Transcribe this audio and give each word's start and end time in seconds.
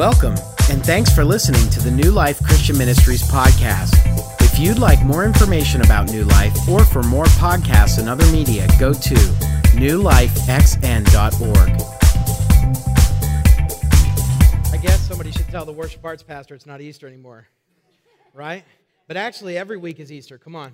Welcome, 0.00 0.36
and 0.70 0.82
thanks 0.82 1.14
for 1.14 1.26
listening 1.26 1.68
to 1.68 1.78
the 1.78 1.90
New 1.90 2.10
Life 2.10 2.42
Christian 2.42 2.78
Ministries 2.78 3.20
podcast. 3.20 3.92
If 4.40 4.58
you'd 4.58 4.78
like 4.78 5.04
more 5.04 5.26
information 5.26 5.82
about 5.82 6.10
New 6.10 6.24
Life 6.24 6.56
or 6.70 6.86
for 6.86 7.02
more 7.02 7.26
podcasts 7.26 7.98
and 7.98 8.08
other 8.08 8.24
media, 8.32 8.66
go 8.78 8.94
to 8.94 9.14
newlifexn.org. 9.76 11.68
I 14.72 14.76
guess 14.78 15.06
somebody 15.06 15.32
should 15.32 15.50
tell 15.50 15.66
the 15.66 15.72
worship 15.72 16.02
arts 16.02 16.22
pastor 16.22 16.54
it's 16.54 16.64
not 16.64 16.80
Easter 16.80 17.06
anymore, 17.06 17.46
right? 18.32 18.64
But 19.06 19.18
actually, 19.18 19.58
every 19.58 19.76
week 19.76 20.00
is 20.00 20.10
Easter. 20.10 20.38
Come 20.38 20.56
on, 20.56 20.72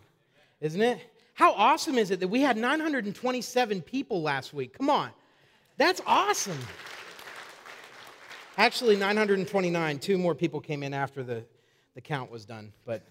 isn't 0.61 0.81
it? 0.81 1.01
How 1.35 1.53
awesome 1.55 1.99
is 1.99 2.13
it 2.13 2.21
that 2.21 2.29
we 2.29 2.43
had 2.43 2.57
927 2.57 3.83
people 3.83 4.23
last 4.23 4.55
week? 4.55 4.79
Come 4.79 4.89
on, 4.89 5.11
that's 5.79 6.01
awesome. 6.07 6.61
Actually, 8.59 8.97
929. 8.97 9.99
Two 9.99 10.17
more 10.17 10.35
people 10.35 10.61
came 10.61 10.83
in 10.83 10.95
after 10.95 11.23
the, 11.23 11.45
the 11.95 12.01
count 12.01 12.31
was 12.31 12.47
done. 12.47 12.73
But 12.87 13.03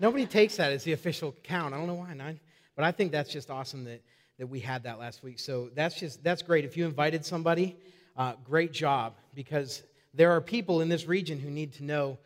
nobody 0.00 0.24
takes 0.24 0.56
that 0.56 0.72
as 0.72 0.82
the 0.82 0.92
official 0.92 1.34
count. 1.42 1.74
I 1.74 1.76
don't 1.76 1.86
know 1.86 1.94
why. 1.94 2.14
Nine. 2.14 2.40
But 2.74 2.86
I 2.86 2.92
think 2.92 3.12
that's 3.12 3.30
just 3.30 3.50
awesome 3.50 3.84
that, 3.84 4.00
that 4.38 4.46
we 4.46 4.60
had 4.60 4.82
that 4.84 4.98
last 4.98 5.22
week. 5.22 5.40
So 5.40 5.68
that's 5.74 6.00
just 6.00 6.24
that's 6.24 6.40
great. 6.40 6.64
If 6.64 6.74
you 6.78 6.86
invited 6.86 7.22
somebody, 7.22 7.76
uh, 8.16 8.34
great 8.44 8.72
job 8.72 9.12
because 9.34 9.82
there 10.14 10.32
are 10.32 10.40
people 10.40 10.80
in 10.80 10.88
this 10.88 11.06
region 11.06 11.38
who 11.38 11.50
need 11.50 11.74
to 11.74 11.84
know 11.84 12.16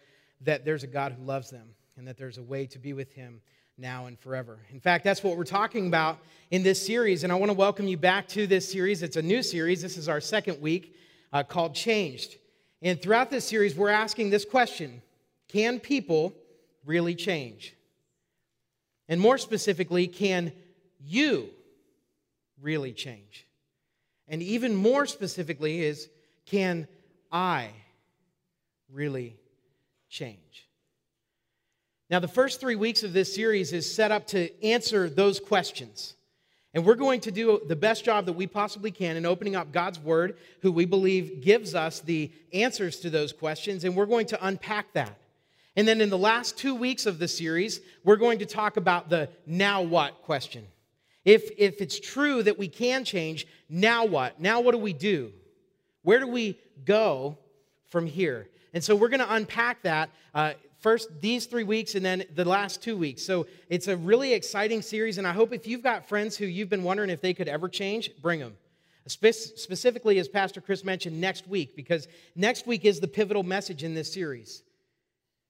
that 0.43 0.65
there's 0.65 0.85
a 0.85 0.89
God 0.89 1.17
who 1.19 1.25
loves 1.25 1.51
them 1.51 1.71
and 1.97 2.07
that 2.07 2.17
there's 2.17 2.39
a 2.39 2.43
way 2.43 2.65
to 2.67 2.79
be 2.79 2.93
with 2.93 3.13
Him 3.13 3.41
now 3.77 4.07
and 4.07 4.17
forever. 4.21 4.57
In 4.71 4.79
fact, 4.79 5.03
that's 5.03 5.25
what 5.25 5.37
we're 5.37 5.43
talking 5.43 5.89
about 5.89 6.19
in 6.53 6.63
this 6.63 6.87
series. 6.87 7.25
And 7.25 7.33
I 7.33 7.37
want 7.37 7.51
to 7.51 7.59
welcome 7.59 7.89
you 7.89 7.97
back 7.97 8.29
to 8.29 8.47
this 8.47 8.71
series. 8.71 9.03
It's 9.03 9.17
a 9.17 9.23
new 9.23 9.43
series. 9.43 9.83
This 9.83 9.97
is 9.97 10.09
our 10.09 10.21
second 10.21 10.61
week 10.61 10.95
uh, 11.33 11.43
called 11.43 11.75
Changed. 11.75 12.37
And 12.81 13.01
throughout 13.01 13.31
this 13.31 13.45
series, 13.45 13.75
we're 13.75 13.89
asking 13.89 14.31
this 14.31 14.45
question 14.45 15.03
Can 15.49 15.81
people 15.81 16.35
really 16.85 17.15
change? 17.15 17.75
And 19.09 19.21
more 19.21 19.39
specifically, 19.39 20.07
can 20.07 20.53
you 21.01 21.51
really 22.61 22.93
change? 22.93 23.47
And 24.29 24.43
even 24.43 24.75
more 24.75 25.07
specifically, 25.07 25.81
is 25.81 26.09
can 26.47 26.87
I 27.33 27.71
really 28.93 29.37
change? 30.09 30.69
Now, 32.11 32.21
the 32.21 32.29
first 32.29 32.61
three 32.61 32.77
weeks 32.77 33.03
of 33.03 33.13
this 33.13 33.35
series 33.35 33.73
is 33.73 33.93
set 33.93 34.13
up 34.13 34.27
to 34.29 34.65
answer 34.65 35.11
those 35.11 35.41
questions. 35.41 36.15
And 36.75 36.85
we're 36.85 36.97
going 36.97 37.21
to 37.23 37.31
do 37.31 37.61
the 37.67 37.77
best 37.77 38.05
job 38.05 38.27
that 38.27 38.35
we 38.35 38.47
possibly 38.47 38.91
can 38.91 39.17
in 39.17 39.25
opening 39.25 39.57
up 39.57 39.73
God's 39.73 39.99
Word, 39.99 40.37
who 40.61 40.71
we 40.71 40.85
believe 40.85 41.41
gives 41.41 41.75
us 41.75 42.01
the 42.01 42.31
answers 42.53 43.01
to 43.01 43.11
those 43.11 43.33
questions, 43.33 43.85
and 43.85 43.97
we're 43.97 44.07
going 44.07 44.27
to 44.27 44.47
unpack 44.47 44.93
that. 44.93 45.17
And 45.77 45.87
then 45.87 46.01
in 46.01 46.11
the 46.11 46.19
last 46.19 46.59
two 46.59 46.75
weeks 46.75 47.07
of 47.07 47.19
the 47.19 47.29
series, 47.29 47.81
we're 48.05 48.17
going 48.17 48.41
to 48.41 48.47
talk 48.47 48.77
about 48.77 49.09
the 49.09 49.29
now 49.47 49.81
what 49.81 50.23
question. 50.23 50.67
If, 51.25 51.51
if 51.57 51.81
it's 51.81 52.01
true 52.01 52.43
that 52.43 52.59
we 52.59 52.69
can 52.69 53.05
change, 53.05 53.47
now 53.69 54.05
what? 54.05 54.41
Now 54.41 54.61
what 54.61 54.73
do 54.73 54.79
we 54.79 54.93
do? 54.93 55.33
Where 56.03 56.21
do 56.21 56.27
we 56.27 56.59
go 56.85 57.39
from 57.91 58.07
here? 58.07 58.49
And 58.75 58.83
so 58.83 58.97
we're 58.97 59.09
going 59.09 59.21
to 59.21 59.35
unpack 59.35 59.83
that 59.83 60.11
uh, 60.35 60.55
first 60.79 61.21
these 61.21 61.47
three 61.47 61.65
weeks 61.65 61.95
and 61.95 62.05
then 62.05 62.25
the 62.35 62.45
last 62.45 62.83
two 62.83 62.97
weeks. 62.97 63.23
So 63.23 63.47
it's 63.69 63.89
a 63.89 63.97
really 63.97 64.33
exciting 64.33 64.83
series, 64.83 65.19
and 65.19 65.27
I 65.27 65.33
hope 65.33 65.53
if 65.53 65.67
you've 65.67 65.83
got 65.83 66.09
friends 66.09 66.37
who 66.37 66.47
you've 66.47 66.69
been 66.69 66.85
wondering 66.85 67.11
if 67.11 67.21
they 67.21 67.35
could 67.35 67.49
ever 67.49 67.69
change, 67.69 68.11
bring 68.23 68.41
them. 68.41 68.57
Spe- 69.07 69.33
specifically, 69.33 70.19
as 70.19 70.29
Pastor 70.29 70.61
Chris 70.61 70.85
mentioned, 70.85 71.21
next 71.21 71.49
week, 71.49 71.75
because 71.75 72.09
next 72.37 72.67
week 72.67 72.85
is 72.85 73.01
the 73.01 73.09
pivotal 73.09 73.43
message 73.43 73.83
in 73.83 73.95
this 73.95 74.13
series. 74.13 74.63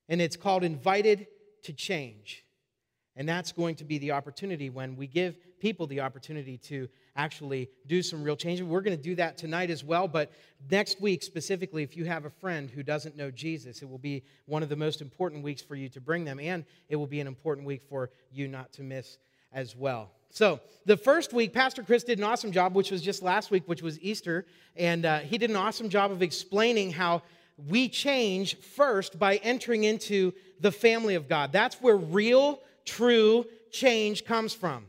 And 0.09 0.23
it's 0.23 0.37
called 0.37 0.65
Invited 0.65 1.27
to 1.65 1.73
Change. 1.73 2.45
And 3.17 3.29
that's 3.29 3.51
going 3.51 3.75
to 3.77 3.85
be 3.85 3.99
the 3.99 4.13
opportunity 4.13 4.71
when 4.71 4.97
we 4.97 5.09
give 5.09 5.37
people 5.59 5.89
the 5.89 6.01
opportunity 6.01 6.57
to 6.57 6.89
actually 7.19 7.69
do 7.87 8.01
some 8.01 8.23
real 8.23 8.37
change. 8.37 8.63
We're 8.63 8.81
going 8.81 8.97
to 8.97 9.03
do 9.03 9.17
that 9.17 9.37
tonight 9.37 9.69
as 9.69 9.85
well. 9.85 10.09
But 10.09 10.31
next 10.71 11.01
week, 11.01 11.23
specifically, 11.23 11.83
if 11.83 11.97
you 11.97 12.05
have 12.07 12.25
a 12.25 12.31
friend 12.31 12.71
who 12.71 12.83
doesn't 12.83 13.17
know 13.17 13.31
Jesus, 13.31 13.83
it 13.83 13.91
will 13.91 13.99
be 13.99 14.23
one 14.47 14.63
of 14.63 14.69
the 14.69 14.77
most 14.77 15.03
important 15.03 15.43
weeks 15.43 15.61
for 15.61 15.75
you 15.75 15.89
to 15.91 16.01
bring 16.01 16.25
them. 16.25 16.39
And 16.41 16.65
it 16.89 16.97
will 16.97 17.09
be 17.09 17.21
an 17.21 17.27
important 17.27 17.67
week 17.67 17.83
for 17.89 18.11
you 18.33 18.47
not 18.49 18.73
to 18.75 18.83
miss 18.83 19.19
as 19.53 19.77
well. 19.77 20.13
So, 20.31 20.61
the 20.85 20.97
first 20.97 21.33
week, 21.33 21.55
Pastor 21.55 21.83
Chris 21.83 22.05
did 22.05 22.19
an 22.19 22.25
awesome 22.25 22.53
job, 22.53 22.75
which 22.75 22.91
was 22.91 23.03
just 23.03 23.23
last 23.23 23.51
week, 23.51 23.63
which 23.67 23.83
was 23.83 23.99
Easter. 24.01 24.47
And 24.77 25.05
uh, 25.05 25.19
he 25.21 25.39
did 25.39 25.51
an 25.51 25.57
awesome 25.57 25.89
job 25.89 26.13
of 26.13 26.23
explaining 26.23 26.93
how 26.93 27.23
we 27.67 27.89
change 27.89 28.57
first 28.59 29.19
by 29.19 29.37
entering 29.37 29.85
into 29.85 30.33
the 30.61 30.71
family 30.71 31.15
of 31.15 31.29
God. 31.29 31.51
That's 31.51 31.77
where 31.77 31.97
real, 31.97 32.61
true 32.85 33.47
change 33.73 34.25
comes 34.25 34.53
from. 34.53 34.87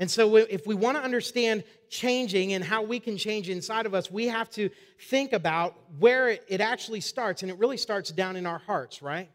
And 0.00 0.08
so, 0.10 0.36
if 0.36 0.66
we 0.66 0.76
want 0.76 0.96
to 0.96 1.02
understand 1.02 1.64
changing 1.90 2.52
and 2.52 2.62
how 2.62 2.82
we 2.82 3.00
can 3.00 3.16
change 3.16 3.48
inside 3.48 3.84
of 3.84 3.94
us, 3.94 4.10
we 4.10 4.26
have 4.26 4.48
to 4.50 4.70
think 5.08 5.32
about 5.32 5.74
where 5.98 6.28
it 6.28 6.60
actually 6.60 7.00
starts. 7.00 7.42
And 7.42 7.50
it 7.50 7.58
really 7.58 7.76
starts 7.76 8.12
down 8.12 8.36
in 8.36 8.46
our 8.46 8.58
hearts, 8.58 9.02
right? 9.02 9.28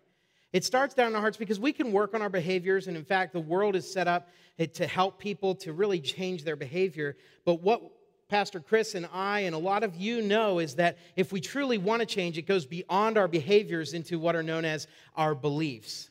It 0.54 0.64
starts 0.64 0.94
down 0.94 1.08
in 1.08 1.16
our 1.16 1.22
hearts 1.22 1.36
because 1.36 1.60
we 1.60 1.74
can 1.74 1.92
work 1.92 2.14
on 2.14 2.22
our 2.22 2.30
behaviors. 2.30 2.88
And 2.88 2.96
in 2.96 3.04
fact, 3.04 3.34
the 3.34 3.42
world 3.42 3.76
is 3.76 3.92
set 3.92 4.08
up 4.08 4.30
to 4.74 4.88
help 4.88 5.20
people 5.20 5.56
to 5.56 5.74
really 5.74 6.00
change 6.00 6.44
their 6.46 6.56
behavior. 6.56 7.18
But 7.44 7.62
what 7.62 7.82
Pastor 8.30 8.60
Chris 8.60 8.96
and 8.96 9.08
I 9.12 9.42
and 9.42 9.56
a 9.56 9.60
lot 9.60 9.84
of 9.84 9.96
you 9.96 10.22
know 10.22 10.60
is 10.60 10.76
that 10.76 10.98
if 11.16 11.34
we 11.34 11.42
truly 11.42 11.78
want 11.78 12.00
to 12.00 12.06
change, 12.06 12.38
it 12.38 12.44
goes 12.44 12.66
beyond 12.66 13.18
our 13.18 13.28
behaviors 13.28 13.94
into 13.94 14.18
what 14.18 14.36
are 14.36 14.44
known 14.44 14.64
as 14.64 14.88
our 15.16 15.36
beliefs. 15.36 16.10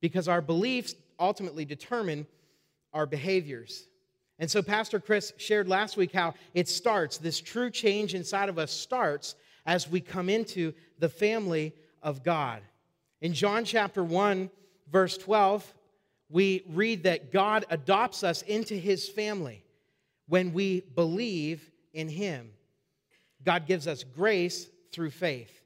Because 0.00 0.28
our 0.28 0.40
beliefs 0.40 0.94
ultimately 1.20 1.64
determine 1.64 2.26
our 2.92 3.06
behaviors. 3.06 3.88
And 4.38 4.50
so, 4.50 4.62
Pastor 4.62 4.98
Chris 4.98 5.32
shared 5.36 5.68
last 5.68 5.96
week 5.96 6.12
how 6.12 6.34
it 6.54 6.68
starts, 6.68 7.18
this 7.18 7.40
true 7.40 7.70
change 7.70 8.14
inside 8.14 8.48
of 8.48 8.58
us 8.58 8.72
starts 8.72 9.34
as 9.66 9.88
we 9.88 10.00
come 10.00 10.28
into 10.28 10.72
the 10.98 11.08
family 11.08 11.74
of 12.02 12.24
God. 12.24 12.60
In 13.20 13.34
John 13.34 13.64
chapter 13.64 14.02
1, 14.02 14.50
verse 14.90 15.16
12, 15.16 15.72
we 16.28 16.64
read 16.70 17.04
that 17.04 17.30
God 17.30 17.66
adopts 17.70 18.24
us 18.24 18.42
into 18.42 18.74
his 18.74 19.08
family 19.08 19.64
when 20.26 20.52
we 20.52 20.80
believe 20.80 21.70
in 21.92 22.08
him. 22.08 22.50
God 23.44 23.66
gives 23.66 23.86
us 23.86 24.02
grace 24.02 24.68
through 24.92 25.10
faith. 25.10 25.62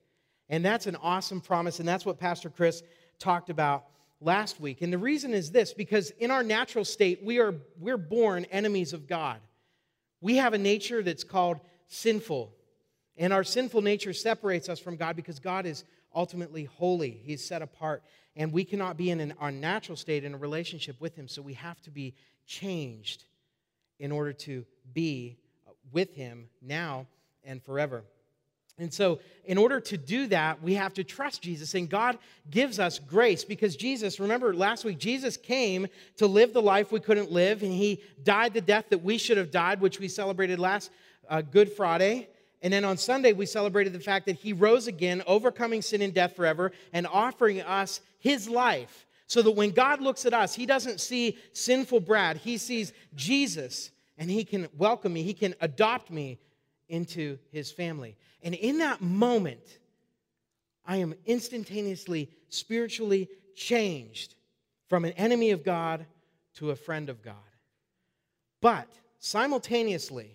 And 0.49 0.65
that's 0.65 0.87
an 0.87 0.97
awesome 0.97 1.41
promise, 1.41 1.81
and 1.81 1.89
that's 1.89 2.05
what 2.05 2.19
Pastor 2.19 2.51
Chris 2.51 2.83
talked 3.19 3.51
about 3.51 3.87
last 4.21 4.61
week. 4.61 4.83
And 4.83 4.93
the 4.93 4.99
reason 4.99 5.35
is 5.35 5.51
this 5.51 5.73
because 5.73 6.11
in 6.11 6.31
our 6.31 6.43
natural 6.43 6.85
state, 6.85 7.23
we 7.25 7.39
are 7.39 7.55
we're 7.79 7.99
born 7.99 8.45
enemies 8.47 8.93
of 8.93 9.07
God. 9.07 9.41
We 10.21 10.37
have 10.37 10.55
a 10.55 10.59
nature 10.59 11.03
that's 11.03 11.25
called 11.25 11.61
sinful. 11.87 12.53
And 13.17 13.33
our 13.33 13.45
sinful 13.45 13.83
nature 13.83 14.13
separates 14.13 14.69
us 14.69 14.79
from 14.79 14.97
God 14.97 15.17
because 15.17 15.39
God 15.39 15.67
is 15.67 15.85
ultimately 16.15 16.65
holy. 16.65 17.11
He's 17.11 17.45
set 17.45 17.63
apart. 17.63 18.03
And 18.35 18.53
we 18.53 18.65
cannot 18.65 18.97
be 18.97 19.11
in 19.11 19.21
an, 19.21 19.35
our 19.39 19.51
natural 19.51 19.97
state 19.97 20.25
in 20.25 20.35
a 20.35 20.39
relationship 20.39 21.01
with 21.01 21.15
Him. 21.15 21.29
So 21.29 21.43
we 21.43 21.55
have 21.55 21.81
to 21.83 21.91
be 21.91 22.15
changed 22.47 23.25
in 23.99 24.13
order 24.13 24.33
to 24.33 24.65
be 24.93 25.39
with 25.93 26.15
Him 26.15 26.49
now 26.61 27.07
and 27.45 27.63
forever. 27.63 28.05
And 28.79 28.93
so, 28.93 29.21
in 29.47 29.57
order 29.57 29.81
to 29.81 29.97
do 29.97 30.27
that, 30.27 30.63
we 30.63 30.75
have 30.75 30.93
to 30.95 31.05
trust 31.05 31.41
Jesus. 31.41 31.75
And 31.75 31.89
God 31.89 32.19
gives 32.51 32.79
us 32.79 32.99
grace 32.99 33.43
because 33.43 33.75
Jesus, 33.75 34.21
remember 34.21 34.53
last 34.55 34.85
week, 34.85 34.99
Jesus 34.99 35.39
came 35.39 35.87
to 36.19 36.27
live 36.27 36.53
the 36.53 36.61
life 36.61 36.93
we 36.93 37.01
couldn't 37.01 37.33
live, 37.33 37.63
and 37.63 37.73
He 37.73 38.03
died 38.23 38.53
the 38.53 38.61
death 38.61 38.87
that 38.91 39.03
we 39.03 39.17
should 39.17 39.39
have 39.39 39.51
died, 39.51 39.81
which 39.81 39.99
we 39.99 40.09
celebrated 40.09 40.59
last 40.59 40.91
uh, 41.31 41.41
Good 41.41 41.73
Friday. 41.73 42.29
And 42.61 42.71
then 42.71 42.85
on 42.85 42.99
Sunday, 42.99 43.33
we 43.33 43.47
celebrated 43.47 43.95
the 43.95 44.01
fact 44.01 44.27
that 44.27 44.37
He 44.37 44.53
rose 44.53 44.89
again, 44.89 45.23
overcoming 45.27 45.81
sin 45.81 46.03
and 46.03 46.13
death 46.13 46.37
forever, 46.37 46.73
and 46.93 47.07
offering 47.07 47.63
us 47.63 48.01
His 48.19 48.47
life. 48.47 49.07
So 49.27 49.41
that 49.41 49.53
when 49.53 49.71
God 49.71 50.03
looks 50.03 50.27
at 50.27 50.35
us, 50.35 50.55
He 50.55 50.67
doesn't 50.67 51.01
see 51.01 51.39
sinful 51.55 52.01
Brad, 52.01 52.37
He 52.37 52.59
sees 52.59 52.93
Jesus, 53.15 53.91
and 54.19 54.31
He 54.31 54.45
can 54.45 54.69
welcome 54.77 55.15
me, 55.15 55.23
He 55.23 55.35
can 55.35 55.55
adopt 55.63 56.11
me 56.11 56.39
into 56.89 57.39
His 57.51 57.71
family. 57.71 58.17
And 58.43 58.55
in 58.55 58.79
that 58.79 59.01
moment, 59.01 59.79
I 60.87 60.99
am 60.99 61.15
instantaneously 61.25 62.31
spiritually 62.49 63.29
changed 63.55 64.35
from 64.89 65.05
an 65.05 65.13
enemy 65.13 65.51
of 65.51 65.65
God 65.65 66.07
to 66.55 66.71
a 66.71 66.77
friend 66.77 67.09
of 67.09 67.23
God. 67.23 67.35
But 68.61 68.89
simultaneously, 69.19 70.31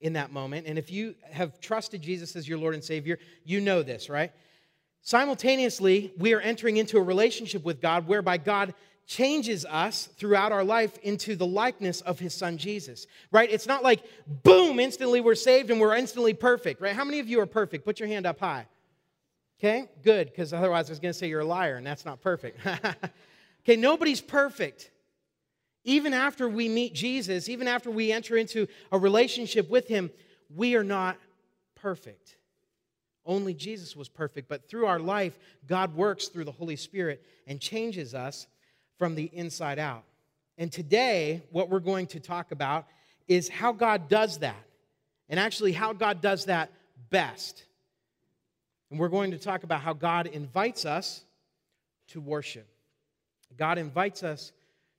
in 0.00 0.12
that 0.12 0.30
moment, 0.30 0.66
and 0.66 0.78
if 0.78 0.90
you 0.90 1.14
have 1.30 1.60
trusted 1.60 2.02
Jesus 2.02 2.36
as 2.36 2.46
your 2.46 2.58
Lord 2.58 2.74
and 2.74 2.84
Savior, 2.84 3.18
you 3.44 3.60
know 3.60 3.82
this, 3.82 4.10
right? 4.10 4.32
Simultaneously, 5.02 6.12
we 6.18 6.34
are 6.34 6.40
entering 6.40 6.76
into 6.76 6.98
a 6.98 7.02
relationship 7.02 7.64
with 7.64 7.80
God 7.80 8.06
whereby 8.06 8.36
God 8.36 8.74
changes 9.06 9.64
us 9.64 10.06
throughout 10.16 10.50
our 10.50 10.64
life 10.64 10.98
into 10.98 11.36
the 11.36 11.46
likeness 11.46 12.00
of 12.00 12.18
his 12.18 12.34
son 12.34 12.58
Jesus, 12.58 13.06
right? 13.30 13.48
It's 13.50 13.66
not 13.66 13.84
like, 13.84 14.02
boom, 14.26 14.80
instantly 14.80 15.20
we're 15.20 15.36
saved 15.36 15.70
and 15.70 15.80
we're 15.80 15.94
instantly 15.94 16.34
perfect, 16.34 16.80
right? 16.80 16.94
How 16.94 17.04
many 17.04 17.20
of 17.20 17.28
you 17.28 17.40
are 17.40 17.46
perfect? 17.46 17.84
Put 17.84 18.00
your 18.00 18.08
hand 18.08 18.26
up 18.26 18.40
high. 18.40 18.66
Okay, 19.58 19.88
good, 20.02 20.28
because 20.28 20.52
otherwise 20.52 20.90
I 20.90 20.92
was 20.92 20.98
going 20.98 21.12
to 21.12 21.18
say 21.18 21.28
you're 21.28 21.40
a 21.40 21.44
liar, 21.44 21.76
and 21.76 21.86
that's 21.86 22.04
not 22.04 22.20
perfect. 22.20 22.58
okay, 23.64 23.76
nobody's 23.76 24.20
perfect. 24.20 24.90
Even 25.84 26.12
after 26.12 26.48
we 26.48 26.68
meet 26.68 26.92
Jesus, 26.92 27.48
even 27.48 27.68
after 27.68 27.90
we 27.90 28.12
enter 28.12 28.36
into 28.36 28.66
a 28.92 28.98
relationship 28.98 29.70
with 29.70 29.86
Him, 29.86 30.10
we 30.54 30.74
are 30.74 30.84
not 30.84 31.16
perfect. 31.76 32.36
Only 33.24 33.54
Jesus 33.54 33.96
was 33.96 34.08
perfect, 34.08 34.48
but 34.48 34.68
through 34.68 34.86
our 34.86 34.98
life, 34.98 35.38
God 35.66 35.94
works 35.94 36.28
through 36.28 36.44
the 36.44 36.52
Holy 36.52 36.76
Spirit 36.76 37.24
and 37.46 37.60
changes 37.60 38.14
us 38.14 38.46
from 38.98 39.14
the 39.14 39.24
inside 39.32 39.78
out. 39.78 40.04
And 40.58 40.72
today, 40.72 41.42
what 41.50 41.68
we're 41.68 41.80
going 41.80 42.06
to 42.08 42.20
talk 42.20 42.52
about 42.52 42.86
is 43.28 43.48
how 43.48 43.72
God 43.72 44.08
does 44.08 44.38
that, 44.38 44.64
and 45.28 45.38
actually 45.38 45.72
how 45.72 45.92
God 45.92 46.20
does 46.20 46.46
that 46.46 46.70
best. 47.10 47.64
And 48.90 48.98
we're 49.00 49.08
going 49.08 49.32
to 49.32 49.38
talk 49.38 49.64
about 49.64 49.80
how 49.80 49.92
God 49.92 50.28
invites 50.28 50.84
us 50.84 51.24
to 52.08 52.20
worship. 52.20 52.66
God 53.56 53.78
invites 53.78 54.22
us 54.22 54.52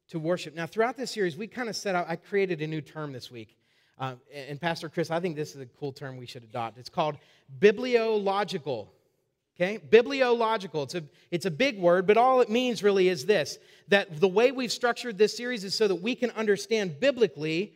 to 0.09 0.19
worship. 0.19 0.55
Now, 0.55 0.65
throughout 0.65 0.97
this 0.97 1.11
series, 1.11 1.37
we 1.37 1.47
kind 1.47 1.69
of 1.69 1.75
set 1.75 1.95
out, 1.95 2.05
I 2.09 2.15
created 2.15 2.61
a 2.61 2.67
new 2.67 2.81
term 2.81 3.11
this 3.11 3.31
week. 3.31 3.57
Uh, 3.99 4.15
and 4.33 4.61
Pastor 4.61 4.89
Chris, 4.89 5.09
I 5.09 5.19
think 5.19 5.35
this 5.35 5.55
is 5.55 5.61
a 5.61 5.65
cool 5.65 5.91
term 5.91 6.17
we 6.17 6.25
should 6.25 6.43
adopt. 6.43 6.77
It's 6.77 6.89
called 6.89 7.17
bibliological. 7.59 8.87
Okay? 9.59 9.79
Bibliological. 9.79 10.83
It's 10.83 10.95
a, 10.95 11.03
it's 11.31 11.45
a 11.45 11.51
big 11.51 11.79
word, 11.79 12.05
but 12.05 12.17
all 12.17 12.41
it 12.41 12.49
means 12.49 12.83
really 12.83 13.09
is 13.09 13.25
this 13.25 13.57
that 13.89 14.19
the 14.19 14.27
way 14.27 14.51
we've 14.51 14.71
structured 14.71 15.17
this 15.17 15.35
series 15.35 15.63
is 15.63 15.73
so 15.73 15.87
that 15.87 15.95
we 15.95 16.13
can 16.13 16.29
understand 16.31 16.99
biblically 16.99 17.73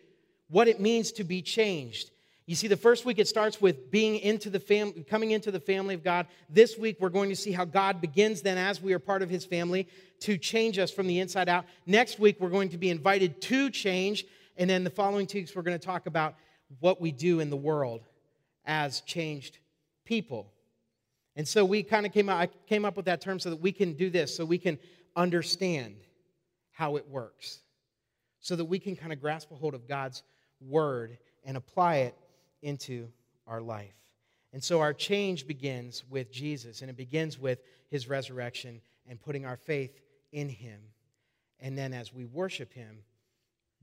what 0.50 0.68
it 0.68 0.80
means 0.80 1.14
to 1.14 1.24
be 1.24 1.42
changed. 1.42 2.12
You 2.46 2.56
see, 2.56 2.68
the 2.68 2.76
first 2.76 3.06
week 3.06 3.18
it 3.18 3.30
starts 3.30 3.62
with 3.62 3.90
being 3.92 4.18
into 4.18 4.50
the 4.50 4.60
family, 4.60 5.04
coming 5.04 5.32
into 5.32 5.52
the 5.52 5.60
family 5.60 5.96
of 5.96 6.04
God. 6.04 6.28
This 6.50 6.78
week 6.78 6.98
we're 7.00 7.10
going 7.10 7.30
to 7.30 7.36
see 7.36 7.54
how 7.54 7.64
God 7.64 8.02
begins 8.02 8.42
then, 8.42 8.58
as 8.58 8.82
we 8.82 8.92
are 8.94 9.00
part 9.00 9.22
of 9.22 9.30
His 9.30 9.46
family, 9.46 9.88
to 10.22 10.38
change 10.38 10.78
us 10.78 10.92
from 10.92 11.08
the 11.08 11.20
inside 11.20 11.48
out. 11.48 11.66
Next 11.86 12.20
week 12.20 12.38
we're 12.42 12.50
going 12.50 12.70
to 12.70 12.78
be 12.78 12.90
invited 12.90 13.42
to 13.44 13.70
change, 13.70 14.26
and 14.58 14.70
then 14.70 14.84
the 14.84 14.90
following 14.90 15.28
two 15.28 15.40
weeks 15.40 15.56
we're 15.56 15.62
going 15.62 15.80
to 15.80 15.86
talk 15.86 16.08
about 16.08 16.36
what 16.80 17.00
we 17.00 17.12
do 17.12 17.40
in 17.40 17.50
the 17.50 17.56
world 17.56 18.02
as 18.66 19.00
changed 19.02 19.58
people. 20.04 20.52
And 21.36 21.48
so 21.48 21.64
we 21.64 21.84
kind 21.84 22.06
of 22.06 22.12
came 22.12 22.30
I 22.30 22.48
came 22.68 22.86
up 22.86 22.98
with 22.98 23.06
that 23.06 23.22
term 23.22 23.40
so 23.40 23.50
that 23.50 23.62
we 23.62 23.72
can 23.72 23.94
do 23.94 24.10
this, 24.10 24.36
so 24.36 24.46
we 24.46 24.58
can 24.58 24.78
understand 25.16 25.96
how 26.72 26.96
it 26.96 27.08
works, 27.08 27.60
so 28.40 28.56
that 28.56 28.66
we 28.66 28.80
can 28.80 28.96
kind 28.96 29.14
of 29.14 29.22
grasp 29.22 29.52
a 29.52 29.56
hold 29.56 29.74
of 29.74 29.88
God's 29.88 30.24
word 30.60 31.18
and 31.44 31.58
apply 31.58 31.98
it 31.98 32.16
into 32.62 33.08
our 33.48 33.62
life. 33.62 33.96
And 34.54 34.64
so 34.64 34.82
our 34.82 34.94
change 34.94 35.48
begins 35.48 36.04
with 36.10 36.32
Jesus, 36.32 36.82
and 36.82 36.90
it 36.90 36.98
begins 36.98 37.40
with 37.40 37.60
his 37.90 38.08
resurrection 38.08 38.82
and 39.08 39.22
putting 39.22 39.46
our 39.46 39.58
faith 39.58 40.00
in 40.32 40.50
him. 40.50 40.80
And 41.60 41.78
then 41.78 41.94
as 41.94 42.14
we 42.14 42.26
worship 42.26 42.74
him, 42.74 43.04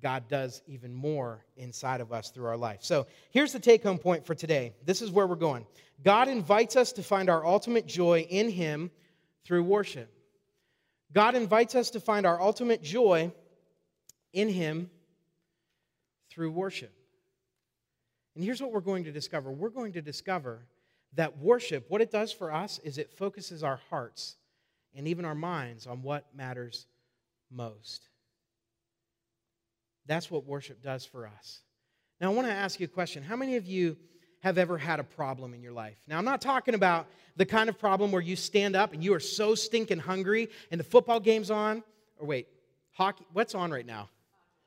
God 0.03 0.29
does 0.29 0.63
even 0.67 0.95
more 0.95 1.45
inside 1.57 2.01
of 2.01 2.13
us 2.13 2.31
through 2.31 2.47
our 2.47 2.57
life. 2.57 2.81
So 2.83 3.07
here's 3.31 3.53
the 3.53 3.59
take 3.59 3.83
home 3.83 3.99
point 3.99 4.25
for 4.25 4.35
today. 4.35 4.75
This 4.85 5.03
is 5.03 5.11
where 5.11 5.27
we're 5.27 5.37
going. 5.37 5.67
God 6.05 6.29
invites 6.29 6.77
us 6.77 6.93
to 6.93 7.03
find 7.03 7.29
our 7.29 7.45
ultimate 7.45 7.87
joy 7.87 8.27
in 8.29 8.49
him 8.49 8.91
through 9.45 9.65
worship. 9.65 10.13
God 11.13 11.35
invites 11.35 11.75
us 11.75 11.91
to 11.91 12.01
find 12.01 12.27
our 12.27 12.41
ultimate 12.41 12.83
joy 12.83 13.33
in 14.33 14.49
him 14.49 14.91
through 16.31 16.53
worship. 16.53 16.93
And 18.35 18.45
here's 18.45 18.63
what 18.63 18.73
we're 18.73 18.81
going 18.81 19.05
to 19.05 19.13
discover 19.13 19.51
we're 19.51 19.71
going 19.71 19.93
to 19.95 20.03
discover 20.03 20.67
that 21.15 21.39
worship, 21.39 21.87
what 21.89 22.01
it 22.01 22.11
does 22.11 22.33
for 22.33 22.53
us 22.53 22.79
is 22.85 22.99
it 22.99 23.11
focuses 23.11 23.63
our 23.63 23.81
hearts 23.91 24.37
and 24.95 25.09
even 25.09 25.25
our 25.25 25.35
minds 25.35 25.87
on 25.87 26.03
what 26.03 26.27
matters 26.35 26.87
most. 27.51 28.09
That's 30.09 30.31
what 30.31 30.47
worship 30.47 30.83
does 30.83 31.05
for 31.05 31.27
us. 31.27 31.61
Now, 32.21 32.33
I 32.33 32.35
want 32.35 32.49
to 32.49 32.53
ask 32.53 32.81
you 32.81 32.87
a 32.87 32.89
question. 32.89 33.23
How 33.23 33.37
many 33.37 33.55
of 33.57 33.67
you 33.67 33.97
have 34.41 34.59
ever 34.59 34.77
had 34.79 34.99
a 34.99 35.05
problem 35.05 35.55
in 35.55 35.63
your 35.63 35.73
life? 35.73 35.99
Now, 36.09 36.19
I'm 36.19 36.25
not 36.25 36.41
talking 36.41 36.75
about 36.75 37.07
the 37.37 37.47
kind 37.47 37.69
of 37.69 37.79
problem 37.79 38.11
where 38.11 38.23
you 38.23 38.35
stand 38.35 38.75
up 38.75 38.93
and 38.93 39.05
you 39.05 39.15
are 39.15 39.21
so 39.21 39.55
stinking 39.55 40.01
hungry 40.01 40.49
and 40.73 40.81
the 40.81 40.85
football 40.85 41.21
game's 41.21 41.51
on. 41.51 41.85
Or 42.19 42.27
wait, 42.27 42.49
hockey. 42.93 43.25
What's 43.33 43.55
on 43.55 43.71
right 43.71 43.87
now? 43.87 44.09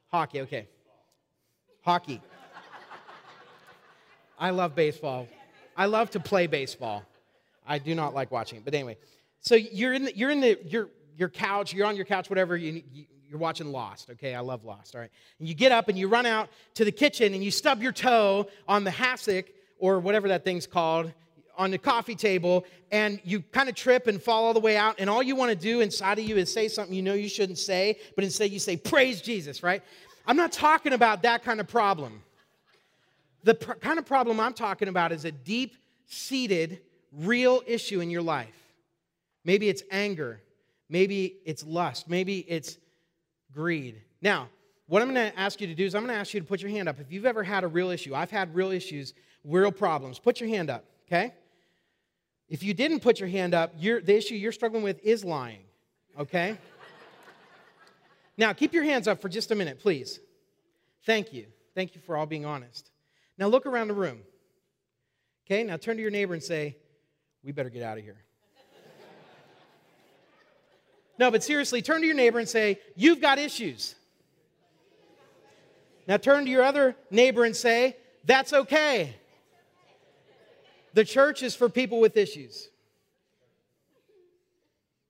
Hockey, 0.07 0.41
okay. 0.41 0.67
Hockey. 1.81 2.21
I 4.39 4.51
love 4.51 4.75
baseball. 4.75 5.27
I 5.75 5.85
love 5.87 6.11
to 6.11 6.19
play 6.19 6.47
baseball. 6.47 7.03
I 7.67 7.79
do 7.79 7.95
not 7.95 8.13
like 8.13 8.31
watching 8.31 8.59
it. 8.59 8.65
But 8.65 8.73
anyway, 8.73 8.97
so 9.39 9.55
you're 9.55 9.93
in 9.93 10.05
the, 10.05 10.17
you're 10.17 10.31
in 10.31 10.41
the 10.41 10.59
your 10.65 10.89
your 11.15 11.29
couch, 11.29 11.73
you're 11.73 11.85
on 11.85 11.95
your 11.95 12.05
couch, 12.05 12.29
whatever. 12.29 12.57
You, 12.57 12.83
you 12.91 13.05
you're 13.31 13.39
watching 13.39 13.71
Lost. 13.71 14.11
Okay, 14.11 14.35
I 14.35 14.41
love 14.41 14.63
Lost. 14.63 14.93
All 14.93 15.01
right, 15.01 15.09
and 15.39 15.47
you 15.47 15.55
get 15.55 15.71
up 15.71 15.87
and 15.87 15.97
you 15.97 16.07
run 16.07 16.27
out 16.27 16.49
to 16.75 16.85
the 16.85 16.91
kitchen 16.91 17.33
and 17.33 17.43
you 17.43 17.49
stub 17.49 17.81
your 17.81 17.91
toe 17.91 18.47
on 18.67 18.83
the 18.83 18.91
hassock 18.91 19.45
or 19.79 19.99
whatever 19.99 20.27
that 20.27 20.43
thing's 20.43 20.67
called 20.67 21.11
on 21.57 21.71
the 21.71 21.77
coffee 21.77 22.15
table 22.15 22.65
and 22.91 23.19
you 23.23 23.41
kind 23.41 23.69
of 23.69 23.75
trip 23.75 24.07
and 24.07 24.21
fall 24.21 24.45
all 24.45 24.53
the 24.53 24.59
way 24.59 24.77
out 24.77 24.95
and 24.99 25.09
all 25.09 25.23
you 25.23 25.35
want 25.35 25.49
to 25.49 25.55
do 25.55 25.81
inside 25.81 26.17
of 26.19 26.25
you 26.25 26.37
is 26.37 26.51
say 26.51 26.67
something 26.67 26.95
you 26.95 27.01
know 27.01 27.13
you 27.13 27.27
shouldn't 27.27 27.57
say 27.57 27.99
but 28.15 28.23
instead 28.23 28.49
you 28.49 28.57
say 28.57 28.77
praise 28.77 29.21
jesus 29.21 29.61
right 29.61 29.83
i'm 30.25 30.37
not 30.37 30.53
talking 30.53 30.93
about 30.93 31.23
that 31.23 31.43
kind 31.43 31.59
of 31.59 31.67
problem 31.67 32.23
the 33.43 33.55
pr- 33.55 33.73
kind 33.73 33.99
of 33.99 34.05
problem 34.05 34.39
I'm 34.39 34.53
talking 34.53 34.87
about 34.87 35.11
is 35.11 35.25
a 35.25 35.31
deep 35.31 35.75
seated, 36.05 36.79
real 37.11 37.61
issue 37.65 38.01
in 38.01 38.09
your 38.09 38.21
life. 38.21 38.55
Maybe 39.43 39.69
it's 39.69 39.83
anger. 39.91 40.41
Maybe 40.89 41.37
it's 41.45 41.65
lust. 41.65 42.09
Maybe 42.09 42.39
it's 42.39 42.77
greed. 43.53 44.01
Now, 44.21 44.49
what 44.87 45.01
I'm 45.01 45.13
going 45.13 45.31
to 45.31 45.39
ask 45.39 45.61
you 45.61 45.67
to 45.67 45.75
do 45.75 45.85
is 45.85 45.95
I'm 45.95 46.03
going 46.03 46.13
to 46.13 46.19
ask 46.19 46.33
you 46.33 46.39
to 46.39 46.45
put 46.45 46.61
your 46.61 46.71
hand 46.71 46.89
up. 46.89 46.99
If 46.99 47.11
you've 47.11 47.25
ever 47.25 47.43
had 47.43 47.63
a 47.63 47.67
real 47.67 47.89
issue, 47.89 48.13
I've 48.13 48.31
had 48.31 48.53
real 48.53 48.71
issues, 48.71 49.13
real 49.43 49.71
problems, 49.71 50.19
put 50.19 50.39
your 50.39 50.49
hand 50.49 50.69
up, 50.69 50.85
okay? 51.07 51.33
If 52.49 52.63
you 52.63 52.73
didn't 52.73 52.99
put 52.99 53.19
your 53.19 53.29
hand 53.29 53.53
up, 53.53 53.79
the 53.79 54.15
issue 54.15 54.35
you're 54.35 54.51
struggling 54.51 54.83
with 54.83 54.99
is 55.03 55.23
lying, 55.23 55.61
okay? 56.19 56.57
now, 58.37 58.51
keep 58.51 58.73
your 58.73 58.83
hands 58.83 59.07
up 59.07 59.21
for 59.21 59.29
just 59.29 59.51
a 59.51 59.55
minute, 59.55 59.79
please. 59.79 60.19
Thank 61.05 61.33
you. 61.33 61.47
Thank 61.73 61.95
you 61.95 62.01
for 62.01 62.17
all 62.17 62.25
being 62.25 62.45
honest. 62.45 62.91
Now 63.37 63.47
look 63.47 63.65
around 63.65 63.87
the 63.87 63.93
room. 63.93 64.19
Okay, 65.45 65.63
now 65.63 65.77
turn 65.77 65.95
to 65.95 66.01
your 66.01 66.11
neighbor 66.11 66.33
and 66.33 66.43
say, 66.43 66.77
We 67.43 67.51
better 67.51 67.69
get 67.69 67.83
out 67.83 67.97
of 67.97 68.03
here. 68.03 68.17
No, 71.21 71.29
but 71.29 71.43
seriously, 71.43 71.83
turn 71.83 72.01
to 72.01 72.07
your 72.07 72.15
neighbor 72.15 72.39
and 72.39 72.49
say, 72.49 72.79
You've 72.95 73.21
got 73.21 73.37
issues. 73.37 73.93
Now 76.07 76.17
turn 76.17 76.45
to 76.45 76.49
your 76.49 76.63
other 76.63 76.95
neighbor 77.11 77.43
and 77.43 77.55
say, 77.55 77.95
That's 78.25 78.53
okay. 78.53 79.15
The 80.95 81.05
church 81.05 81.43
is 81.43 81.53
for 81.53 81.69
people 81.69 81.99
with 81.99 82.17
issues. 82.17 82.69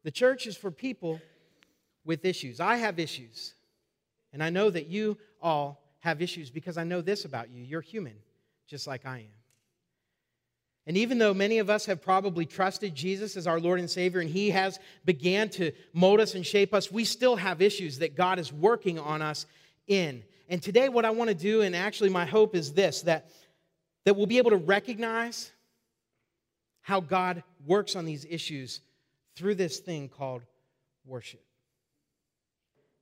The 0.03 0.11
church 0.11 0.47
is 0.47 0.57
for 0.57 0.69
people 0.69 1.21
with 2.03 2.25
issues. 2.25 2.59
I 2.59 2.75
have 2.75 2.99
issues. 2.99 3.53
And 4.33 4.43
I 4.43 4.49
know 4.49 4.69
that 4.69 4.87
you 4.87 5.17
all 5.41 5.81
have 5.99 6.21
issues 6.21 6.49
because 6.49 6.77
I 6.77 6.83
know 6.83 6.99
this 6.99 7.23
about 7.23 7.51
you 7.51 7.63
you're 7.63 7.79
human, 7.79 8.15
just 8.67 8.85
like 8.85 9.05
I 9.05 9.19
am. 9.19 9.40
And 10.87 10.97
even 10.97 11.19
though 11.19 11.33
many 11.33 11.59
of 11.59 11.69
us 11.69 11.85
have 11.85 12.01
probably 12.01 12.45
trusted 12.45 12.95
Jesus 12.95 13.37
as 13.37 13.45
our 13.45 13.59
Lord 13.59 13.79
and 13.79 13.89
Savior 13.89 14.19
and 14.19 14.29
He 14.29 14.49
has 14.49 14.79
began 15.05 15.49
to 15.49 15.71
mold 15.93 16.19
us 16.19 16.33
and 16.33 16.45
shape 16.45 16.73
us, 16.73 16.91
we 16.91 17.05
still 17.05 17.35
have 17.35 17.61
issues 17.61 17.99
that 17.99 18.15
God 18.15 18.39
is 18.39 18.51
working 18.51 18.97
on 18.97 19.21
us 19.21 19.45
in. 19.87 20.23
And 20.49 20.61
today, 20.61 20.89
what 20.89 21.05
I 21.05 21.11
want 21.11 21.29
to 21.29 21.35
do, 21.35 21.61
and 21.61 21.75
actually 21.75 22.09
my 22.09 22.25
hope 22.25 22.55
is 22.55 22.73
this 22.73 23.03
that, 23.03 23.29
that 24.05 24.15
we'll 24.15 24.25
be 24.25 24.39
able 24.39 24.51
to 24.51 24.57
recognize 24.57 25.51
how 26.81 26.99
God 26.99 27.43
works 27.65 27.95
on 27.95 28.05
these 28.05 28.25
issues 28.27 28.81
through 29.35 29.55
this 29.55 29.79
thing 29.79 30.09
called 30.09 30.41
worship 31.05 31.43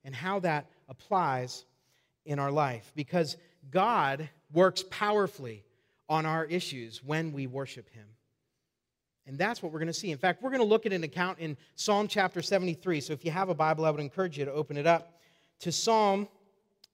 and 0.04 0.14
how 0.14 0.38
that 0.40 0.66
applies 0.88 1.64
in 2.24 2.38
our 2.38 2.50
life 2.50 2.92
because 2.94 3.36
God 3.70 4.28
works 4.52 4.84
powerfully 4.90 5.64
on 6.10 6.26
our 6.26 6.44
issues 6.44 7.02
when 7.02 7.32
we 7.32 7.46
worship 7.46 7.88
Him. 7.88 8.04
And 9.26 9.38
that's 9.38 9.62
what 9.62 9.72
we're 9.72 9.78
going 9.78 9.86
to 9.86 9.92
see. 9.92 10.10
In 10.10 10.18
fact, 10.18 10.42
we're 10.42 10.50
going 10.50 10.60
to 10.60 10.66
look 10.66 10.84
at 10.84 10.92
an 10.92 11.04
account 11.04 11.38
in 11.38 11.56
Psalm 11.76 12.08
chapter 12.08 12.42
73. 12.42 13.00
So 13.00 13.12
if 13.12 13.24
you 13.24 13.30
have 13.30 13.48
a 13.48 13.54
Bible, 13.54 13.84
I 13.84 13.90
would 13.90 14.00
encourage 14.00 14.36
you 14.36 14.44
to 14.44 14.52
open 14.52 14.76
it 14.76 14.86
up 14.86 15.20
to 15.60 15.70
Psalm 15.70 16.28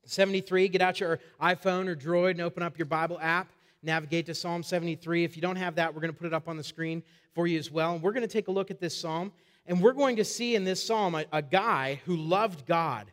73. 0.04 0.68
Get 0.68 0.82
out 0.82 1.00
your 1.00 1.18
iPhone 1.40 1.88
or 1.88 1.96
Droid 1.96 2.32
and 2.32 2.42
open 2.42 2.62
up 2.62 2.78
your 2.78 2.86
Bible 2.86 3.18
app. 3.22 3.48
Navigate 3.82 4.26
to 4.26 4.34
Psalm 4.34 4.62
73. 4.62 5.24
If 5.24 5.34
you 5.34 5.42
don't 5.42 5.56
have 5.56 5.76
that, 5.76 5.94
we're 5.94 6.00
going 6.00 6.12
to 6.12 6.18
put 6.18 6.26
it 6.26 6.34
up 6.34 6.46
on 6.46 6.56
the 6.56 6.64
screen 6.64 7.02
for 7.34 7.46
you 7.46 7.58
as 7.58 7.70
well. 7.70 7.94
And 7.94 8.02
we're 8.02 8.12
going 8.12 8.22
to 8.22 8.28
take 8.28 8.48
a 8.48 8.52
look 8.52 8.70
at 8.70 8.80
this 8.80 8.96
psalm. 8.96 9.32
And 9.66 9.80
we're 9.80 9.94
going 9.94 10.16
to 10.16 10.24
see 10.24 10.54
in 10.54 10.64
this 10.64 10.84
psalm 10.84 11.14
a, 11.14 11.24
a 11.32 11.42
guy 11.42 12.00
who 12.04 12.16
loved 12.16 12.66
God 12.66 13.10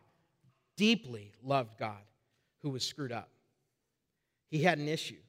deeply 0.76 1.32
loved 1.44 1.78
God 1.78 2.02
who 2.62 2.70
was 2.70 2.84
screwed 2.84 3.12
up. 3.12 3.30
He 4.50 4.64
had 4.64 4.80
an 4.80 4.88
issue. 4.88 5.23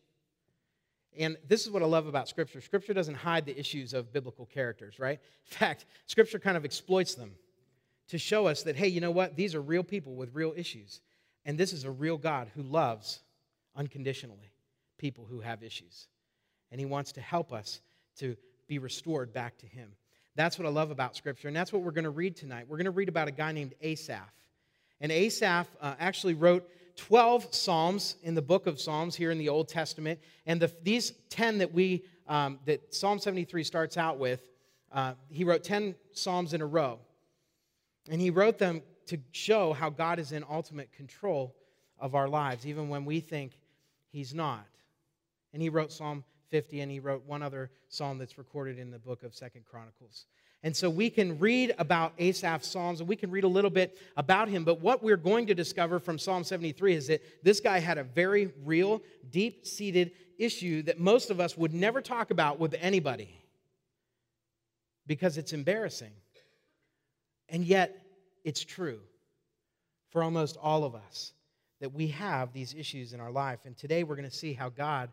And 1.18 1.37
this 1.47 1.64
is 1.64 1.71
what 1.71 1.83
I 1.83 1.87
love 1.87 2.06
about 2.06 2.28
Scripture. 2.28 2.61
Scripture 2.61 2.94
doesn't 2.94 3.14
hide 3.14 3.47
the 3.47 3.59
issues 3.59 3.94
of 3.94 4.12
biblical 4.12 4.47
characters, 4.47 4.99
right? 4.99 5.21
In 5.50 5.56
fact, 5.59 5.87
Scripture 6.06 6.38
kind 6.38 6.56
of 6.56 6.64
exploits 6.64 7.14
them 7.14 7.33
to 8.09 8.18
show 8.18 8.47
us 8.47 8.62
that, 8.64 8.76
hey, 8.76 8.88
you 8.88 9.00
know 9.00 9.11
what? 9.11 9.37
These 9.37 9.54
are 9.54 9.62
real 9.62 9.83
people 9.83 10.14
with 10.14 10.35
real 10.35 10.52
issues. 10.56 11.00
And 11.44 11.59
this 11.59 11.73
is 11.73 11.85
a 11.85 11.90
real 11.90 12.18
God 12.18 12.49
who 12.54 12.62
loves 12.62 13.21
unconditionally 13.76 14.52
people 14.99 15.26
who 15.28 15.40
have 15.40 15.62
issues. 15.62 16.09
And 16.71 16.80
He 16.80 16.87
wants 16.87 17.12
to 17.12 17.21
help 17.21 17.52
us 17.52 17.80
to 18.18 18.37
be 18.66 18.78
restored 18.78 19.33
back 19.33 19.59
to 19.59 19.66
Him. 19.66 19.90
That's 20.37 20.59
what 20.59 20.66
I 20.66 20.71
love 20.71 20.90
about 20.90 21.16
Scripture. 21.16 21.49
And 21.49 21.56
that's 21.56 21.73
what 21.73 21.83
we're 21.83 21.92
going 21.92 22.04
to 22.04 22.11
read 22.11 22.37
tonight. 22.37 22.66
We're 22.68 22.76
going 22.76 22.87
to 22.87 22.90
read 22.90 23.09
about 23.09 23.28
a 23.28 23.33
guy 23.33 23.52
named 23.52 23.75
Asaph. 23.80 24.28
And 25.00 25.12
Asaph 25.12 25.68
uh, 25.80 25.94
actually 25.99 26.35
wrote 26.35 26.68
12 26.97 27.55
Psalms 27.55 28.17
in 28.23 28.35
the 28.35 28.43
book 28.43 28.67
of 28.67 28.81
Psalms 28.81 29.17
here 29.17 29.31
in 29.31 29.39
the 29.39 29.49
Old 29.49 29.69
Testament. 29.69 30.21
And 30.47 30.61
the, 30.61 30.71
these 30.83 31.13
10 31.31 31.59
that 31.59 31.73
we, 31.73 32.05
um, 32.29 32.59
that 32.67 32.95
Psalm 32.95 33.19
73 33.19 33.65
starts 33.65 33.97
out 33.97 34.19
with, 34.19 34.49
uh, 34.93 35.15
he 35.29 35.45
wrote 35.45 35.65
10 35.65 35.95
Psalms 36.13 36.55
in 36.55 36.61
a 36.61 36.67
row. 36.67 36.99
And 38.11 38.21
he 38.21 38.31
wrote 38.31 38.59
them 38.59 38.83
to 39.07 39.19
show 39.33 39.73
how 39.73 39.91
God 39.91 40.19
is 40.19 40.33
in 40.33 40.45
ultimate 40.49 40.93
control 40.93 41.55
of 41.99 42.15
our 42.15 42.29
lives, 42.29 42.67
even 42.67 42.89
when 42.89 43.05
we 43.05 43.21
think 43.21 43.59
he's 44.11 44.35
not. 44.35 44.67
And 45.53 45.63
he 45.63 45.69
wrote 45.69 45.93
Psalm 45.93 46.25
50, 46.51 46.81
and 46.81 46.91
he 46.91 47.01
wrote 47.01 47.25
one 47.27 47.43
other 47.43 47.71
psalm 47.89 48.19
that's 48.19 48.39
recorded 48.39 48.79
in 48.79 48.91
the 48.91 48.99
book 48.99 49.23
of 49.23 49.35
Second 49.35 49.65
Chronicles. 49.65 50.27
And 50.64 50.75
so 50.75 50.88
we 50.88 51.11
can 51.11 51.38
read 51.38 51.75
about 51.78 52.16
Asaph's 52.18 52.66
Psalms 52.66 53.00
and 53.00 53.09
we 53.09 53.16
can 53.16 53.30
read 53.30 53.44
a 53.44 53.49
little 53.49 53.71
bit 53.71 53.99
about 54.16 54.49
him. 54.49 54.64
But 54.64 54.80
what 54.80 55.02
we're 55.02 55.18
going 55.18 55.47
to 55.49 55.54
discover 55.54 56.00
from 56.00 56.18
Psalm 56.18 56.42
73 56.42 56.94
is 56.94 57.06
that 57.09 57.23
this 57.44 57.61
guy 57.61 57.78
had 57.80 57.99
a 57.99 58.02
very 58.02 58.50
real, 58.64 59.02
deep 59.30 59.66
seated 59.66 60.12
issue 60.38 60.80
that 60.85 60.99
most 60.99 61.30
of 61.30 61.38
us 61.38 61.54
would 61.59 61.75
never 61.75 62.00
talk 62.00 62.30
about 62.30 62.59
with 62.59 62.75
anybody 62.80 63.38
because 65.06 65.37
it's 65.37 65.52
embarrassing. 65.52 66.12
And 67.50 67.62
yet, 67.62 68.00
it's 68.42 68.64
true 68.64 69.00
for 70.12 70.23
almost 70.23 70.56
all 70.56 70.85
of 70.85 70.94
us 70.94 71.35
that 71.80 71.92
we 71.92 72.06
have 72.09 72.54
these 72.54 72.73
issues 72.73 73.12
in 73.12 73.21
our 73.21 73.30
life. 73.30 73.61
And 73.66 73.76
today 73.76 74.02
we're 74.02 74.16
going 74.16 74.30
to 74.30 74.35
see 74.35 74.54
how 74.54 74.71
God 74.71 75.11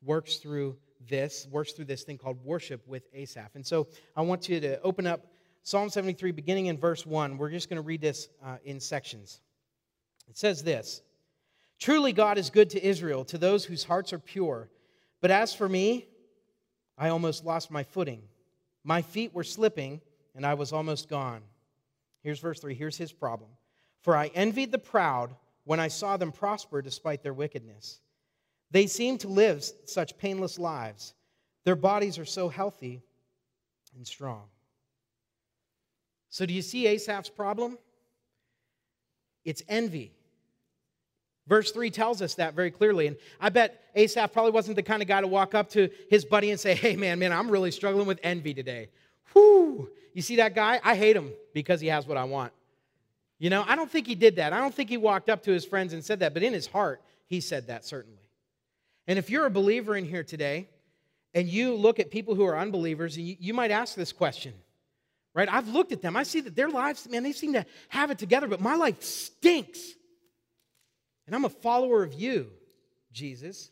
works 0.00 0.36
through 0.36 0.76
this, 1.08 1.46
works 1.50 1.72
through 1.72 1.86
this 1.86 2.02
thing 2.02 2.18
called 2.18 2.44
worship 2.44 2.86
with 2.86 3.08
Asaph. 3.14 3.50
And 3.54 3.66
so 3.66 3.88
I 4.16 4.22
want 4.22 4.48
you 4.48 4.60
to 4.60 4.80
open 4.82 5.06
up 5.06 5.26
Psalm 5.62 5.88
73, 5.88 6.32
beginning 6.32 6.66
in 6.66 6.76
verse 6.76 7.06
1. 7.06 7.38
We're 7.38 7.50
just 7.50 7.68
going 7.68 7.76
to 7.76 7.86
read 7.86 8.00
this 8.00 8.28
uh, 8.44 8.56
in 8.64 8.80
sections. 8.80 9.40
It 10.28 10.36
says 10.36 10.62
this 10.62 11.02
Truly, 11.78 12.12
God 12.12 12.38
is 12.38 12.50
good 12.50 12.70
to 12.70 12.84
Israel, 12.84 13.24
to 13.26 13.38
those 13.38 13.64
whose 13.64 13.84
hearts 13.84 14.12
are 14.12 14.18
pure. 14.18 14.68
But 15.20 15.30
as 15.30 15.54
for 15.54 15.68
me, 15.68 16.06
I 16.98 17.08
almost 17.08 17.44
lost 17.44 17.70
my 17.70 17.84
footing. 17.84 18.22
My 18.84 19.02
feet 19.02 19.32
were 19.32 19.44
slipping, 19.44 20.00
and 20.34 20.44
I 20.44 20.54
was 20.54 20.72
almost 20.72 21.08
gone. 21.08 21.42
Here's 22.22 22.40
verse 22.40 22.60
3. 22.60 22.74
Here's 22.74 22.96
his 22.96 23.12
problem. 23.12 23.50
For 24.00 24.16
I 24.16 24.28
envied 24.34 24.72
the 24.72 24.78
proud 24.78 25.34
when 25.64 25.80
I 25.80 25.88
saw 25.88 26.16
them 26.16 26.32
prosper 26.32 26.82
despite 26.82 27.22
their 27.22 27.34
wickedness. 27.34 28.00
They 28.72 28.86
seem 28.86 29.18
to 29.18 29.28
live 29.28 29.64
such 29.84 30.16
painless 30.18 30.58
lives. 30.58 31.14
Their 31.64 31.76
bodies 31.76 32.18
are 32.18 32.24
so 32.24 32.48
healthy 32.48 33.02
and 33.94 34.06
strong. 34.06 34.44
So, 36.30 36.46
do 36.46 36.54
you 36.54 36.62
see 36.62 36.86
Asaph's 36.86 37.28
problem? 37.28 37.78
It's 39.44 39.62
envy. 39.68 40.12
Verse 41.46 41.72
3 41.72 41.90
tells 41.90 42.22
us 42.22 42.36
that 42.36 42.54
very 42.54 42.70
clearly. 42.70 43.08
And 43.08 43.16
I 43.40 43.50
bet 43.50 43.84
Asaph 43.94 44.32
probably 44.32 44.52
wasn't 44.52 44.76
the 44.76 44.82
kind 44.82 45.02
of 45.02 45.08
guy 45.08 45.20
to 45.20 45.26
walk 45.26 45.54
up 45.54 45.68
to 45.70 45.90
his 46.08 46.24
buddy 46.24 46.50
and 46.50 46.58
say, 46.58 46.74
Hey, 46.74 46.96
man, 46.96 47.18
man, 47.18 47.32
I'm 47.32 47.50
really 47.50 47.70
struggling 47.70 48.06
with 48.06 48.20
envy 48.22 48.54
today. 48.54 48.88
Whoo! 49.34 49.90
You 50.14 50.22
see 50.22 50.36
that 50.36 50.54
guy? 50.54 50.80
I 50.82 50.94
hate 50.94 51.16
him 51.16 51.32
because 51.52 51.80
he 51.80 51.88
has 51.88 52.06
what 52.06 52.16
I 52.16 52.24
want. 52.24 52.52
You 53.38 53.50
know, 53.50 53.64
I 53.66 53.76
don't 53.76 53.90
think 53.90 54.06
he 54.06 54.14
did 54.14 54.36
that. 54.36 54.52
I 54.52 54.60
don't 54.60 54.74
think 54.74 54.88
he 54.88 54.96
walked 54.96 55.28
up 55.28 55.42
to 55.44 55.50
his 55.50 55.64
friends 55.64 55.92
and 55.92 56.02
said 56.04 56.20
that, 56.20 56.32
but 56.32 56.42
in 56.42 56.52
his 56.52 56.66
heart, 56.66 57.02
he 57.26 57.40
said 57.40 57.66
that 57.66 57.84
certainly. 57.84 58.22
And 59.06 59.18
if 59.18 59.30
you're 59.30 59.46
a 59.46 59.50
believer 59.50 59.96
in 59.96 60.04
here 60.04 60.24
today, 60.24 60.68
and 61.34 61.48
you 61.48 61.74
look 61.74 61.98
at 61.98 62.10
people 62.10 62.34
who 62.34 62.44
are 62.44 62.56
unbelievers, 62.56 63.16
and 63.16 63.26
you, 63.26 63.36
you 63.38 63.54
might 63.54 63.70
ask 63.70 63.94
this 63.94 64.12
question, 64.12 64.52
right? 65.34 65.48
I've 65.50 65.68
looked 65.68 65.92
at 65.92 66.02
them. 66.02 66.16
I 66.16 66.22
see 66.24 66.40
that 66.40 66.54
their 66.54 66.68
lives, 66.68 67.08
man, 67.08 67.22
they 67.22 67.32
seem 67.32 67.54
to 67.54 67.64
have 67.88 68.10
it 68.10 68.18
together, 68.18 68.46
but 68.46 68.60
my 68.60 68.76
life 68.76 69.02
stinks. 69.02 69.80
And 71.26 71.34
I'm 71.34 71.44
a 71.44 71.50
follower 71.50 72.02
of 72.02 72.14
you, 72.14 72.50
Jesus. 73.12 73.70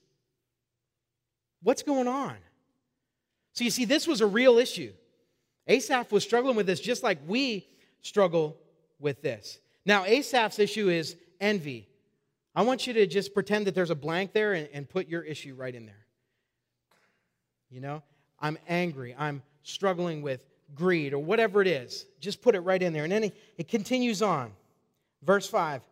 What's 1.62 1.82
going 1.82 2.08
on? 2.08 2.36
So 3.52 3.64
you 3.64 3.70
see, 3.70 3.84
this 3.84 4.06
was 4.06 4.20
a 4.20 4.26
real 4.26 4.58
issue. 4.58 4.92
Asaph 5.66 6.10
was 6.10 6.24
struggling 6.24 6.56
with 6.56 6.66
this 6.66 6.80
just 6.80 7.02
like 7.02 7.18
we 7.26 7.66
struggle 8.02 8.56
with 8.98 9.20
this. 9.20 9.60
Now, 9.84 10.04
Asaph's 10.04 10.58
issue 10.58 10.88
is 10.88 11.16
envy. 11.40 11.89
I 12.54 12.62
want 12.62 12.86
you 12.86 12.92
to 12.94 13.06
just 13.06 13.32
pretend 13.32 13.66
that 13.66 13.74
there's 13.74 13.90
a 13.90 13.94
blank 13.94 14.32
there 14.32 14.54
and, 14.54 14.68
and 14.72 14.88
put 14.88 15.08
your 15.08 15.22
issue 15.22 15.54
right 15.54 15.74
in 15.74 15.86
there. 15.86 16.06
You 17.70 17.80
know, 17.80 18.02
I'm 18.40 18.58
angry. 18.68 19.14
I'm 19.16 19.42
struggling 19.62 20.22
with 20.22 20.44
greed 20.74 21.12
or 21.12 21.18
whatever 21.18 21.62
it 21.62 21.68
is. 21.68 22.06
Just 22.20 22.42
put 22.42 22.54
it 22.54 22.60
right 22.60 22.82
in 22.82 22.92
there. 22.92 23.04
And 23.04 23.12
then 23.12 23.24
it, 23.24 23.36
it 23.56 23.68
continues 23.68 24.22
on. 24.22 24.52
Verse 25.22 25.48
5 25.48 25.82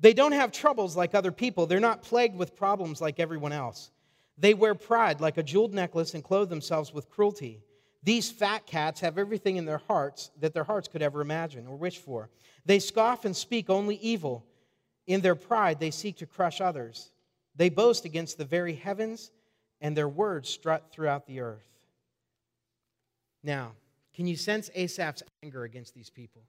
They 0.00 0.12
don't 0.12 0.32
have 0.32 0.52
troubles 0.52 0.96
like 0.96 1.14
other 1.14 1.32
people, 1.32 1.66
they're 1.66 1.80
not 1.80 2.02
plagued 2.02 2.36
with 2.36 2.56
problems 2.56 3.00
like 3.00 3.18
everyone 3.18 3.52
else. 3.52 3.90
They 4.36 4.54
wear 4.54 4.74
pride 4.74 5.20
like 5.20 5.38
a 5.38 5.44
jeweled 5.44 5.74
necklace 5.74 6.14
and 6.14 6.24
clothe 6.24 6.50
themselves 6.50 6.92
with 6.92 7.08
cruelty. 7.08 7.62
These 8.02 8.30
fat 8.30 8.66
cats 8.66 9.00
have 9.00 9.16
everything 9.16 9.56
in 9.56 9.64
their 9.64 9.78
hearts 9.78 10.30
that 10.40 10.52
their 10.52 10.64
hearts 10.64 10.88
could 10.88 11.02
ever 11.02 11.20
imagine 11.20 11.66
or 11.66 11.76
wish 11.76 11.98
for. 11.98 12.28
They 12.66 12.78
scoff 12.78 13.24
and 13.24 13.34
speak 13.34 13.70
only 13.70 13.96
evil. 13.96 14.44
In 15.06 15.20
their 15.20 15.34
pride, 15.34 15.80
they 15.80 15.90
seek 15.90 16.18
to 16.18 16.26
crush 16.26 16.60
others. 16.60 17.10
They 17.56 17.68
boast 17.68 18.04
against 18.04 18.38
the 18.38 18.44
very 18.44 18.74
heavens, 18.74 19.30
and 19.80 19.96
their 19.96 20.08
words 20.08 20.48
strut 20.48 20.90
throughout 20.90 21.26
the 21.26 21.40
earth. 21.40 21.68
Now, 23.42 23.72
can 24.14 24.26
you 24.26 24.36
sense 24.36 24.70
Asaph's 24.74 25.22
anger 25.42 25.64
against 25.64 25.94
these 25.94 26.08
people? 26.08 26.42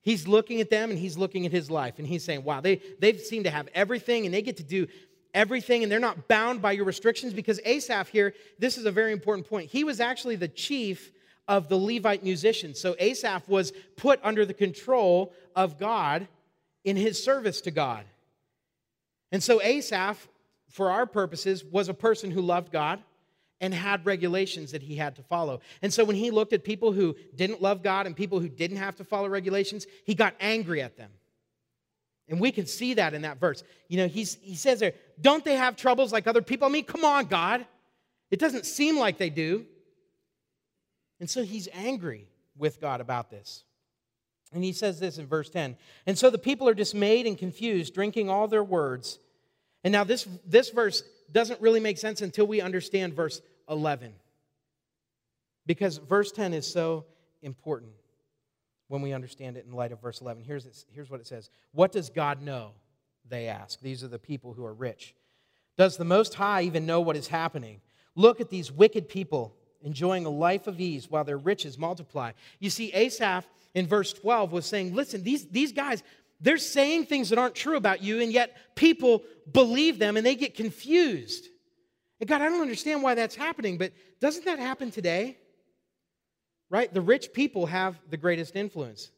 He's 0.00 0.28
looking 0.28 0.60
at 0.60 0.70
them 0.70 0.90
and 0.90 0.98
he's 0.98 1.18
looking 1.18 1.46
at 1.46 1.52
his 1.52 1.68
life 1.68 1.98
and 1.98 2.06
he's 2.06 2.22
saying, 2.24 2.44
wow, 2.44 2.60
they, 2.60 2.80
they 3.00 3.18
seem 3.18 3.42
to 3.42 3.50
have 3.50 3.68
everything 3.74 4.24
and 4.24 4.32
they 4.32 4.40
get 4.40 4.56
to 4.58 4.62
do 4.62 4.86
everything 5.34 5.82
and 5.82 5.90
they're 5.90 5.98
not 5.98 6.28
bound 6.28 6.62
by 6.62 6.72
your 6.72 6.84
restrictions 6.84 7.34
because 7.34 7.58
Asaph 7.64 8.08
here, 8.10 8.32
this 8.58 8.78
is 8.78 8.86
a 8.86 8.92
very 8.92 9.10
important 9.10 9.48
point. 9.48 9.68
He 9.68 9.82
was 9.82 10.00
actually 10.00 10.36
the 10.36 10.46
chief 10.46 11.10
of 11.48 11.68
the 11.68 11.76
Levite 11.76 12.22
musicians. 12.22 12.80
So 12.80 12.94
Asaph 13.00 13.48
was 13.48 13.72
put 13.96 14.20
under 14.22 14.46
the 14.46 14.54
control 14.54 15.34
of 15.56 15.76
God 15.76 16.28
in 16.86 16.96
his 16.96 17.22
service 17.22 17.60
to 17.62 17.70
God. 17.70 18.04
And 19.32 19.42
so 19.42 19.60
Asaph, 19.60 20.28
for 20.70 20.90
our 20.90 21.04
purposes, 21.04 21.64
was 21.64 21.90
a 21.90 21.94
person 21.94 22.30
who 22.30 22.40
loved 22.40 22.72
God 22.72 23.02
and 23.60 23.74
had 23.74 24.06
regulations 24.06 24.70
that 24.70 24.82
he 24.82 24.96
had 24.96 25.16
to 25.16 25.22
follow. 25.22 25.60
And 25.82 25.92
so 25.92 26.04
when 26.04 26.16
he 26.16 26.30
looked 26.30 26.52
at 26.52 26.62
people 26.62 26.92
who 26.92 27.16
didn't 27.34 27.60
love 27.60 27.82
God 27.82 28.06
and 28.06 28.16
people 28.16 28.38
who 28.38 28.48
didn't 28.48 28.76
have 28.76 28.96
to 28.96 29.04
follow 29.04 29.28
regulations, 29.28 29.86
he 30.04 30.14
got 30.14 30.34
angry 30.40 30.80
at 30.80 30.96
them. 30.96 31.10
And 32.28 32.40
we 32.40 32.52
can 32.52 32.66
see 32.66 32.94
that 32.94 33.14
in 33.14 33.22
that 33.22 33.38
verse. 33.38 33.64
You 33.88 33.98
know, 33.98 34.08
he's, 34.08 34.34
he 34.40 34.54
says 34.54 34.78
there, 34.78 34.94
don't 35.20 35.44
they 35.44 35.56
have 35.56 35.76
troubles 35.76 36.12
like 36.12 36.26
other 36.26 36.42
people? 36.42 36.68
I 36.68 36.70
mean, 36.70 36.84
come 36.84 37.04
on, 37.04 37.26
God. 37.26 37.66
It 38.30 38.38
doesn't 38.38 38.66
seem 38.66 38.98
like 38.98 39.18
they 39.18 39.30
do. 39.30 39.66
And 41.18 41.28
so 41.28 41.42
he's 41.42 41.68
angry 41.72 42.28
with 42.56 42.80
God 42.80 43.00
about 43.00 43.30
this. 43.30 43.64
And 44.52 44.62
he 44.62 44.72
says 44.72 45.00
this 45.00 45.18
in 45.18 45.26
verse 45.26 45.50
10. 45.50 45.76
And 46.06 46.16
so 46.16 46.30
the 46.30 46.38
people 46.38 46.68
are 46.68 46.74
dismayed 46.74 47.26
and 47.26 47.36
confused, 47.36 47.94
drinking 47.94 48.30
all 48.30 48.48
their 48.48 48.64
words. 48.64 49.18
And 49.84 49.92
now 49.92 50.04
this, 50.04 50.26
this 50.46 50.70
verse 50.70 51.02
doesn't 51.32 51.60
really 51.60 51.80
make 51.80 51.98
sense 51.98 52.22
until 52.22 52.46
we 52.46 52.60
understand 52.60 53.14
verse 53.14 53.42
11. 53.68 54.12
Because 55.66 55.98
verse 55.98 56.30
10 56.32 56.54
is 56.54 56.66
so 56.66 57.04
important 57.42 57.92
when 58.88 59.02
we 59.02 59.12
understand 59.12 59.56
it 59.56 59.66
in 59.66 59.72
light 59.72 59.92
of 59.92 60.00
verse 60.00 60.20
11. 60.20 60.44
Here's, 60.44 60.86
here's 60.92 61.10
what 61.10 61.20
it 61.20 61.26
says 61.26 61.50
What 61.72 61.92
does 61.92 62.10
God 62.10 62.42
know? 62.42 62.72
They 63.28 63.48
ask. 63.48 63.80
These 63.80 64.04
are 64.04 64.08
the 64.08 64.20
people 64.20 64.52
who 64.52 64.64
are 64.64 64.74
rich. 64.74 65.14
Does 65.76 65.96
the 65.96 66.04
Most 66.04 66.34
High 66.34 66.62
even 66.62 66.86
know 66.86 67.00
what 67.00 67.16
is 67.16 67.26
happening? 67.26 67.80
Look 68.14 68.40
at 68.40 68.50
these 68.50 68.70
wicked 68.70 69.08
people 69.08 69.56
enjoying 69.86 70.26
a 70.26 70.30
life 70.30 70.66
of 70.66 70.80
ease 70.80 71.08
while 71.08 71.22
their 71.22 71.38
riches 71.38 71.78
multiply. 71.78 72.32
You 72.58 72.70
see, 72.70 72.92
Asaph 72.92 73.46
in 73.72 73.86
verse 73.86 74.12
12 74.12 74.50
was 74.50 74.66
saying, 74.66 74.94
listen, 74.94 75.22
these, 75.22 75.46
these 75.46 75.72
guys, 75.72 76.02
they're 76.40 76.58
saying 76.58 77.06
things 77.06 77.30
that 77.30 77.38
aren't 77.38 77.54
true 77.54 77.76
about 77.76 78.02
you, 78.02 78.20
and 78.20 78.32
yet 78.32 78.56
people 78.74 79.22
believe 79.50 80.00
them 80.00 80.16
and 80.16 80.26
they 80.26 80.34
get 80.34 80.56
confused. 80.56 81.46
And 82.18 82.28
God, 82.28 82.42
I 82.42 82.48
don't 82.48 82.60
understand 82.60 83.02
why 83.02 83.14
that's 83.14 83.36
happening, 83.36 83.78
but 83.78 83.92
doesn't 84.20 84.44
that 84.44 84.58
happen 84.58 84.90
today? 84.90 85.38
Right? 86.68 86.92
The 86.92 87.00
rich 87.00 87.32
people 87.32 87.66
have 87.66 87.96
the 88.10 88.16
greatest 88.16 88.56
influence. 88.56 89.12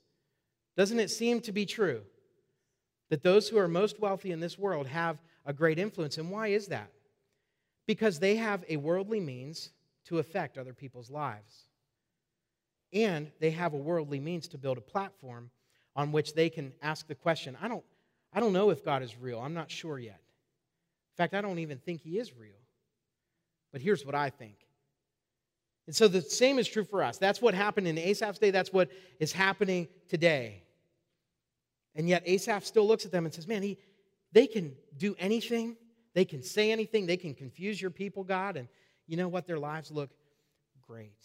Doesn't 0.76 1.00
it 1.00 1.10
seem 1.10 1.40
to 1.40 1.52
be 1.52 1.64
true 1.64 2.02
that 3.08 3.22
those 3.22 3.48
who 3.48 3.56
are 3.56 3.68
most 3.68 3.98
wealthy 3.98 4.32
in 4.32 4.40
this 4.40 4.58
world 4.58 4.86
have 4.86 5.22
a 5.46 5.54
great 5.54 5.78
influence? 5.78 6.18
And 6.18 6.30
why 6.30 6.48
is 6.48 6.66
that? 6.66 6.90
Because 7.86 8.18
they 8.18 8.36
have 8.36 8.66
a 8.68 8.76
worldly 8.76 9.18
means 9.18 9.70
to 10.08 10.18
affect 10.18 10.58
other 10.58 10.72
people's 10.72 11.10
lives. 11.10 11.66
And 12.92 13.30
they 13.40 13.50
have 13.50 13.74
a 13.74 13.76
worldly 13.76 14.20
means 14.20 14.48
to 14.48 14.58
build 14.58 14.78
a 14.78 14.82
platform 14.82 15.50
on 15.94 16.12
which 16.12 16.34
they 16.34 16.48
can 16.48 16.72
ask 16.82 17.06
the 17.06 17.14
question 17.14 17.56
I 17.60 17.68
don't, 17.68 17.84
I 18.32 18.40
don't 18.40 18.52
know 18.52 18.70
if 18.70 18.84
God 18.84 19.02
is 19.02 19.16
real. 19.18 19.40
I'm 19.40 19.54
not 19.54 19.70
sure 19.70 19.98
yet. 19.98 20.20
In 21.12 21.16
fact, 21.16 21.34
I 21.34 21.40
don't 21.40 21.58
even 21.58 21.78
think 21.78 22.00
He 22.00 22.18
is 22.18 22.36
real. 22.36 22.52
But 23.72 23.82
here's 23.82 24.06
what 24.06 24.14
I 24.14 24.30
think. 24.30 24.56
And 25.86 25.96
so 25.96 26.06
the 26.08 26.22
same 26.22 26.58
is 26.58 26.68
true 26.68 26.84
for 26.84 27.02
us. 27.02 27.18
That's 27.18 27.40
what 27.40 27.54
happened 27.54 27.88
in 27.88 27.98
Asaph's 27.98 28.38
day. 28.38 28.50
That's 28.50 28.72
what 28.72 28.90
is 29.20 29.32
happening 29.32 29.88
today. 30.08 30.62
And 31.94 32.08
yet 32.08 32.22
Asaph 32.26 32.64
still 32.64 32.86
looks 32.86 33.04
at 33.04 33.10
them 33.10 33.24
and 33.24 33.34
says, 33.34 33.46
Man, 33.46 33.62
he, 33.62 33.78
they 34.32 34.46
can 34.46 34.74
do 34.96 35.16
anything. 35.18 35.76
They 36.14 36.24
can 36.24 36.42
say 36.42 36.72
anything. 36.72 37.06
They 37.06 37.16
can 37.16 37.34
confuse 37.34 37.80
your 37.80 37.90
people, 37.90 38.22
God. 38.24 38.56
And 38.56 38.68
you 39.08 39.16
know 39.16 39.26
what? 39.26 39.46
Their 39.46 39.58
lives 39.58 39.90
look 39.90 40.10
great. 40.86 41.18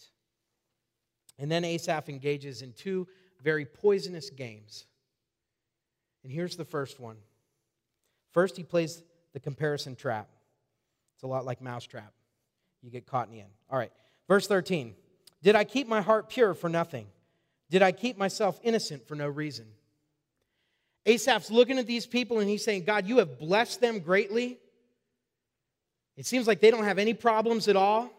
And 1.38 1.50
then 1.50 1.64
Asaph 1.64 2.08
engages 2.08 2.62
in 2.62 2.72
two 2.72 3.06
very 3.42 3.66
poisonous 3.66 4.30
games. 4.30 4.86
And 6.22 6.32
here's 6.32 6.56
the 6.56 6.64
first 6.64 6.98
one. 6.98 7.16
First, 8.32 8.56
he 8.56 8.64
plays 8.64 9.02
the 9.32 9.40
comparison 9.40 9.94
trap. 9.94 10.28
It's 11.14 11.22
a 11.22 11.26
lot 11.26 11.44
like 11.44 11.60
mousetrap. 11.60 12.12
You 12.82 12.90
get 12.90 13.06
caught 13.06 13.28
in 13.28 13.32
the 13.32 13.40
end. 13.40 13.50
All 13.70 13.78
right. 13.78 13.92
Verse 14.26 14.46
13. 14.46 14.94
Did 15.42 15.54
I 15.54 15.64
keep 15.64 15.86
my 15.86 16.00
heart 16.00 16.30
pure 16.30 16.54
for 16.54 16.68
nothing? 16.68 17.06
Did 17.70 17.82
I 17.82 17.92
keep 17.92 18.16
myself 18.16 18.58
innocent 18.62 19.06
for 19.06 19.14
no 19.14 19.28
reason? 19.28 19.66
Asaph's 21.06 21.50
looking 21.50 21.78
at 21.78 21.86
these 21.86 22.06
people 22.06 22.38
and 22.38 22.48
he's 22.48 22.64
saying, 22.64 22.84
God, 22.84 23.06
you 23.06 23.18
have 23.18 23.38
blessed 23.38 23.80
them 23.80 24.00
greatly. 24.00 24.58
It 26.16 26.26
seems 26.26 26.46
like 26.46 26.60
they 26.60 26.70
don't 26.70 26.84
have 26.84 26.98
any 26.98 27.14
problems 27.14 27.68
at 27.68 27.76
all. 27.76 28.10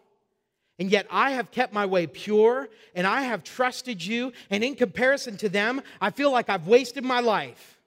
And 0.78 0.90
yet 0.90 1.06
I 1.10 1.30
have 1.30 1.50
kept 1.50 1.72
my 1.72 1.86
way 1.86 2.06
pure 2.06 2.68
and 2.94 3.06
I 3.06 3.22
have 3.22 3.42
trusted 3.42 4.04
you. 4.04 4.32
And 4.50 4.62
in 4.62 4.74
comparison 4.74 5.36
to 5.38 5.48
them, 5.48 5.80
I 6.00 6.10
feel 6.10 6.30
like 6.30 6.50
I've 6.50 6.66
wasted 6.66 7.04
my 7.04 7.20
life. 7.20 7.80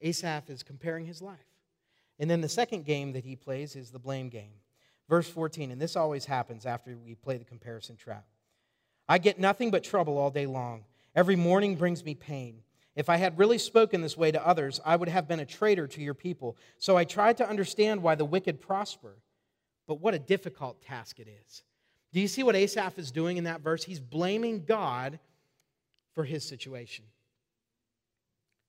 Asaph 0.00 0.50
is 0.50 0.64
comparing 0.64 1.06
his 1.06 1.22
life. 1.22 1.38
And 2.18 2.28
then 2.28 2.40
the 2.40 2.48
second 2.48 2.84
game 2.84 3.12
that 3.12 3.24
he 3.24 3.36
plays 3.36 3.76
is 3.76 3.90
the 3.90 3.98
blame 4.00 4.28
game. 4.28 4.54
Verse 5.08 5.28
14, 5.28 5.70
and 5.70 5.80
this 5.80 5.96
always 5.96 6.24
happens 6.24 6.66
after 6.66 6.96
we 6.96 7.14
play 7.14 7.36
the 7.36 7.44
comparison 7.44 7.96
trap. 7.96 8.24
I 9.08 9.18
get 9.18 9.38
nothing 9.38 9.70
but 9.70 9.84
trouble 9.84 10.18
all 10.18 10.30
day 10.30 10.46
long. 10.46 10.84
Every 11.14 11.36
morning 11.36 11.76
brings 11.76 12.04
me 12.04 12.14
pain. 12.14 12.62
If 12.94 13.08
I 13.08 13.16
had 13.16 13.38
really 13.38 13.58
spoken 13.58 14.02
this 14.02 14.16
way 14.16 14.30
to 14.30 14.46
others, 14.46 14.80
I 14.84 14.96
would 14.96 15.08
have 15.08 15.26
been 15.26 15.40
a 15.40 15.46
traitor 15.46 15.86
to 15.86 16.02
your 16.02 16.14
people. 16.14 16.56
So 16.78 16.96
I 16.96 17.04
tried 17.04 17.38
to 17.38 17.48
understand 17.48 18.02
why 18.02 18.14
the 18.14 18.24
wicked 18.24 18.60
prosper. 18.60 19.16
But 19.86 20.00
what 20.00 20.14
a 20.14 20.18
difficult 20.18 20.82
task 20.82 21.18
it 21.18 21.28
is. 21.28 21.62
Do 22.12 22.20
you 22.20 22.28
see 22.28 22.42
what 22.42 22.54
Asaph 22.54 22.98
is 22.98 23.10
doing 23.10 23.38
in 23.38 23.44
that 23.44 23.62
verse? 23.62 23.82
He's 23.82 24.00
blaming 24.00 24.64
God 24.64 25.18
for 26.14 26.24
his 26.24 26.46
situation. 26.46 27.06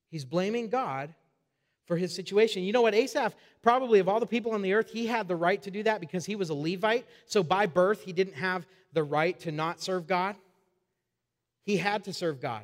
He's 0.10 0.24
blaming 0.24 0.70
God 0.70 1.14
for 1.86 1.98
his 1.98 2.16
situation. 2.16 2.64
You 2.64 2.72
know 2.72 2.82
what? 2.82 2.96
Asaph, 2.96 3.36
probably 3.62 4.00
of 4.00 4.08
all 4.08 4.22
the 4.22 4.26
people 4.26 4.54
on 4.54 4.62
the 4.62 4.74
earth, 4.74 4.90
he 4.90 5.06
had 5.06 5.28
the 5.28 5.36
right 5.36 5.62
to 5.64 5.72
do 5.72 5.84
that 5.84 6.00
because 6.00 6.26
he 6.26 6.38
was 6.38 6.50
a 6.50 6.54
Levite. 6.54 7.06
So 7.26 7.44
by 7.44 7.66
birth, 7.66 8.04
he 8.04 8.14
didn't 8.14 8.36
have 8.36 8.66
the 8.94 9.04
right 9.04 9.38
to 9.42 9.52
not 9.52 9.82
serve 9.82 10.08
God. 10.08 10.38
He 11.66 11.78
had 11.78 12.06
to 12.06 12.14
serve 12.14 12.40
God 12.40 12.64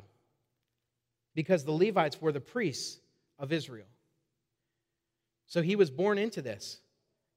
because 1.34 1.64
the 1.64 1.72
Levites 1.72 2.20
were 2.20 2.32
the 2.32 2.40
priests 2.40 3.00
of 3.38 3.52
Israel. 3.52 3.86
So 5.46 5.62
he 5.62 5.76
was 5.76 5.90
born 5.90 6.18
into 6.18 6.42
this. 6.42 6.80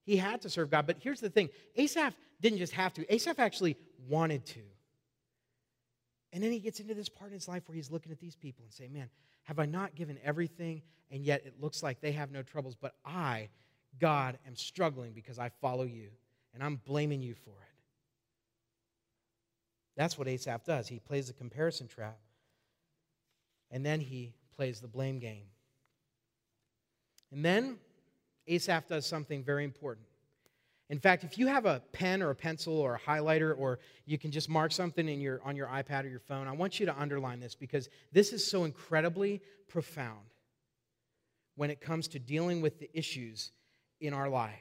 He 0.06 0.18
had 0.18 0.42
to 0.42 0.50
serve 0.50 0.70
God. 0.70 0.86
But 0.86 0.98
here's 1.00 1.20
the 1.20 1.30
thing 1.30 1.50
Asaph 1.76 2.14
didn't 2.42 2.60
just 2.60 2.74
have 2.74 2.94
to, 2.94 3.14
Asaph 3.14 3.40
actually 3.40 3.78
wanted 4.08 4.46
to. 4.48 4.60
And 6.32 6.44
then 6.44 6.52
he 6.52 6.60
gets 6.60 6.80
into 6.80 6.94
this 6.96 7.10
part 7.10 7.30
in 7.30 7.36
his 7.36 7.48
life 7.48 7.68
where 7.68 7.76
he's 7.76 7.92
looking 7.92 8.12
at 8.12 8.20
these 8.20 8.36
people 8.36 8.64
and 8.66 8.74
saying, 8.74 8.92
Man, 8.92 9.10
have 9.44 9.60
I 9.60 9.66
not 9.66 9.96
given 9.96 10.18
everything? 10.24 10.82
And 11.12 11.24
yet 11.24 11.44
it 11.46 11.62
looks 11.62 11.84
like 11.84 12.02
they 12.02 12.12
have 12.14 12.32
no 12.32 12.42
troubles. 12.42 12.76
But 12.76 12.96
I, 13.06 13.50
God, 14.00 14.40
am 14.48 14.56
struggling 14.56 15.14
because 15.14 15.38
I 15.38 15.50
follow 15.62 15.84
you. 15.84 16.10
And 16.54 16.64
I'm 16.64 16.80
blaming 16.86 17.22
you 17.22 17.34
for 17.34 17.50
it. 17.50 17.74
That's 19.96 20.18
what 20.18 20.28
Asaph 20.28 20.66
does. 20.66 20.88
He 20.88 21.00
plays 21.00 21.28
the 21.28 21.34
comparison 21.34 21.88
trap. 21.88 22.18
And 23.74 23.86
then 23.86 24.00
he 24.00 24.32
plays 24.56 24.80
the 24.80 24.88
blame 24.88 25.20
game. 25.20 25.44
And 27.32 27.44
then 27.44 27.78
Asaph 28.48 28.88
does 28.88 29.06
something 29.06 29.44
very 29.44 29.64
important. 29.64 30.06
In 30.90 31.00
fact, 31.00 31.24
if 31.24 31.40
you 31.40 31.48
have 31.48 31.66
a 31.66 31.82
pen 31.92 32.22
or 32.22 32.30
a 32.30 32.36
pencil 32.36 32.78
or 32.78 32.94
a 32.94 33.00
highlighter, 33.00 33.58
or 33.58 33.80
you 34.06 34.20
can 34.20 34.30
just 34.30 34.48
mark 34.48 34.72
something 34.72 35.10
in 35.10 35.20
your, 35.20 35.42
on 35.44 35.56
your 35.56 35.68
iPad 35.68 36.06
or 36.06 36.10
your 36.10 36.20
phone, 36.20 36.48
I 36.48 36.52
want 36.52 36.80
you 36.80 36.86
to 36.86 36.96
underline 36.98 37.40
this 37.40 37.56
because 37.56 37.90
this 38.12 38.32
is 38.32 38.46
so 38.46 38.64
incredibly 38.64 39.42
profound 39.68 40.20
when 41.56 41.72
it 41.72 41.82
comes 41.82 42.08
to 42.10 42.20
dealing 42.20 42.62
with 42.62 42.80
the 42.80 42.90
issues 42.94 43.52
in 44.02 44.14
our 44.14 44.30
life. 44.30 44.54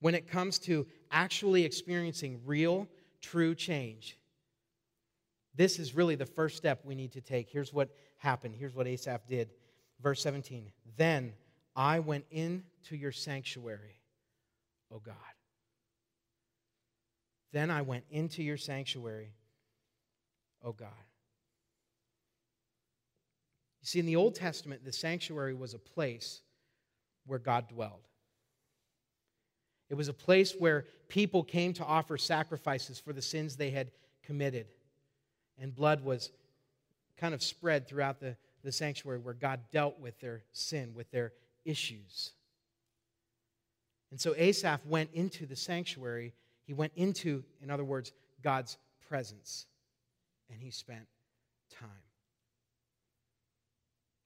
When 0.00 0.14
it 0.14 0.30
comes 0.30 0.60
to 0.60 0.86
actually 1.10 1.64
experiencing 1.64 2.42
real, 2.46 2.86
true 3.20 3.56
change. 3.56 4.18
This 5.54 5.78
is 5.78 5.94
really 5.94 6.14
the 6.14 6.26
first 6.26 6.56
step 6.56 6.80
we 6.84 6.94
need 6.94 7.12
to 7.12 7.20
take. 7.20 7.48
Here's 7.50 7.72
what 7.72 7.90
happened. 8.18 8.54
Here's 8.56 8.74
what 8.74 8.86
Asaph 8.86 9.26
did. 9.26 9.50
Verse 10.00 10.22
17 10.22 10.70
Then 10.96 11.32
I 11.74 12.00
went 12.00 12.24
into 12.30 12.96
your 12.96 13.12
sanctuary, 13.12 14.00
O 14.92 14.98
God. 14.98 15.14
Then 17.52 17.70
I 17.70 17.82
went 17.82 18.04
into 18.10 18.42
your 18.42 18.56
sanctuary, 18.56 19.32
O 20.62 20.72
God. 20.72 20.88
You 23.80 23.86
see, 23.86 24.00
in 24.00 24.06
the 24.06 24.16
Old 24.16 24.34
Testament, 24.34 24.84
the 24.84 24.92
sanctuary 24.92 25.54
was 25.54 25.72
a 25.72 25.78
place 25.78 26.42
where 27.26 27.38
God 27.38 27.68
dwelled. 27.68 28.06
It 29.88 29.94
was 29.94 30.08
a 30.08 30.12
place 30.12 30.52
where 30.52 30.84
people 31.08 31.42
came 31.42 31.72
to 31.74 31.84
offer 31.84 32.18
sacrifices 32.18 32.98
for 32.98 33.12
the 33.12 33.22
sins 33.22 33.56
they 33.56 33.70
had 33.70 33.90
committed 34.22 34.66
and 35.60 35.74
blood 35.74 36.04
was 36.04 36.30
kind 37.16 37.34
of 37.34 37.42
spread 37.42 37.88
throughout 37.88 38.20
the, 38.20 38.36
the 38.62 38.72
sanctuary 38.72 39.18
where 39.18 39.34
God 39.34 39.60
dealt 39.72 39.98
with 39.98 40.18
their 40.20 40.42
sin, 40.52 40.92
with 40.94 41.10
their 41.10 41.32
issues. 41.64 42.32
And 44.10 44.20
so 44.20 44.34
Asaph 44.36 44.80
went 44.86 45.10
into 45.12 45.46
the 45.46 45.56
sanctuary. 45.56 46.32
He 46.64 46.72
went 46.72 46.92
into, 46.96 47.44
in 47.62 47.70
other 47.70 47.84
words, 47.84 48.12
God's 48.42 48.78
presence, 49.08 49.66
and 50.50 50.62
he 50.62 50.70
spent 50.70 51.06
time. 51.78 51.88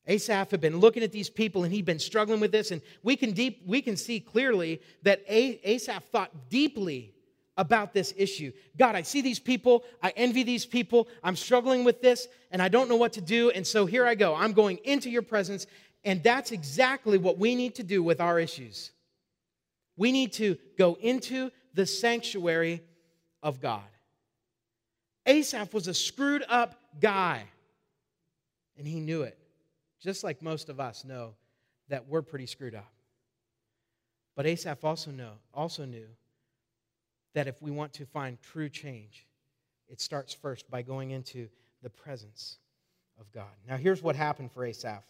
Asaph 0.07 0.51
had 0.51 0.61
been 0.61 0.81
looking 0.81 1.05
at 1.05 1.12
these 1.12 1.31
people 1.31 1.62
and 1.62 1.73
he'd 1.73 1.85
been 1.85 1.99
struggling 1.99 2.40
with 2.40 2.53
this, 2.53 2.71
and 2.71 2.83
we 3.03 3.16
can, 3.16 3.33
deep, 3.33 3.62
we 3.64 3.81
can 3.81 3.97
see 3.97 4.21
clearly 4.21 4.81
that 5.03 5.23
Asaph 5.29 6.05
thought 6.11 6.51
deeply 6.51 7.14
about 7.57 7.93
this 7.93 8.15
issue. 8.17 8.53
God, 8.77 8.97
I 8.97 9.03
see 9.03 9.21
these 9.21 9.38
people. 9.38 9.85
I 10.03 10.12
envy 10.17 10.43
these 10.43 10.65
people. 10.65 11.09
I'm 11.23 11.37
struggling 11.37 11.85
with 11.85 12.01
this 12.01 12.29
and 12.51 12.62
I 12.62 12.69
don't 12.69 12.88
know 12.88 12.97
what 12.97 13.12
to 13.15 13.21
do. 13.21 13.51
And 13.51 13.67
so 13.67 13.87
here 13.87 14.07
I 14.07 14.15
go. 14.15 14.35
I'm 14.35 14.53
going 14.53 14.79
into 14.85 15.11
your 15.11 15.23
presence. 15.23 15.67
And 16.05 16.23
that's 16.23 16.51
exactly 16.51 17.19
what 17.19 17.38
we 17.38 17.55
need 17.55 17.75
to 17.77 17.83
do 17.83 18.03
with 18.03 18.21
our 18.21 18.38
issues. 18.38 18.91
We 19.97 20.12
need 20.12 20.33
to 20.35 20.57
go 20.79 20.97
into 21.01 21.51
the 21.75 21.87
sanctuary 21.87 22.83
of 23.43 23.61
God. 23.61 23.83
Asaph 25.27 25.73
was 25.73 25.87
a 25.87 25.95
screwed 25.95 26.45
up 26.49 26.75
guy, 27.01 27.45
and 28.77 28.87
he 28.87 28.99
knew 28.99 29.23
it, 29.23 29.38
just 30.01 30.25
like 30.25 30.43
most 30.43 30.69
of 30.69 30.81
us 30.81 31.05
know 31.05 31.35
that 31.88 32.09
we're 32.09 32.23
pretty 32.23 32.47
screwed 32.47 32.75
up. 32.75 32.93
But 34.35 34.47
Asaph 34.47 34.83
also, 34.83 35.11
know, 35.11 35.33
also 35.55 35.85
knew 35.85 36.07
that 37.35 37.49
if 37.49 37.61
we 37.62 37.71
want 37.71 37.92
to 37.95 38.07
find 38.07 38.40
true 38.40 38.68
change, 38.68 39.27
it 39.88 40.01
starts 40.01 40.35
first 40.35 40.71
by 40.71 40.83
going 40.83 41.11
into 41.11 41.49
the 41.83 41.90
presence 41.90 42.59
of 43.18 43.31
God. 43.33 43.53
Now, 43.68 43.77
here's 43.77 44.03
what 44.03 44.16
happened 44.16 44.53
for 44.53 44.64
Asaph 44.64 45.05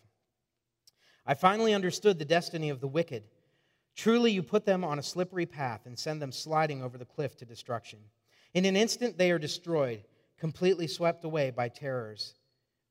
I 1.25 1.35
finally 1.35 1.73
understood 1.73 2.19
the 2.19 2.25
destiny 2.25 2.69
of 2.69 2.81
the 2.81 2.89
wicked. 2.89 3.23
Truly, 3.95 4.33
you 4.33 4.43
put 4.43 4.65
them 4.65 4.85
on 4.85 4.99
a 4.99 5.03
slippery 5.03 5.47
path 5.47 5.87
and 5.87 5.99
send 5.99 6.21
them 6.21 6.33
sliding 6.33 6.83
over 6.83 6.99
the 6.99 7.05
cliff 7.05 7.37
to 7.37 7.45
destruction. 7.45 7.99
In 8.55 8.65
an 8.65 8.77
instant, 8.77 9.19
they 9.19 9.31
are 9.31 9.39
destroyed, 9.39 10.03
completely 10.39 10.87
swept 10.87 11.25
away 11.25 11.51
by 11.51 11.69
terrors. 11.69 12.35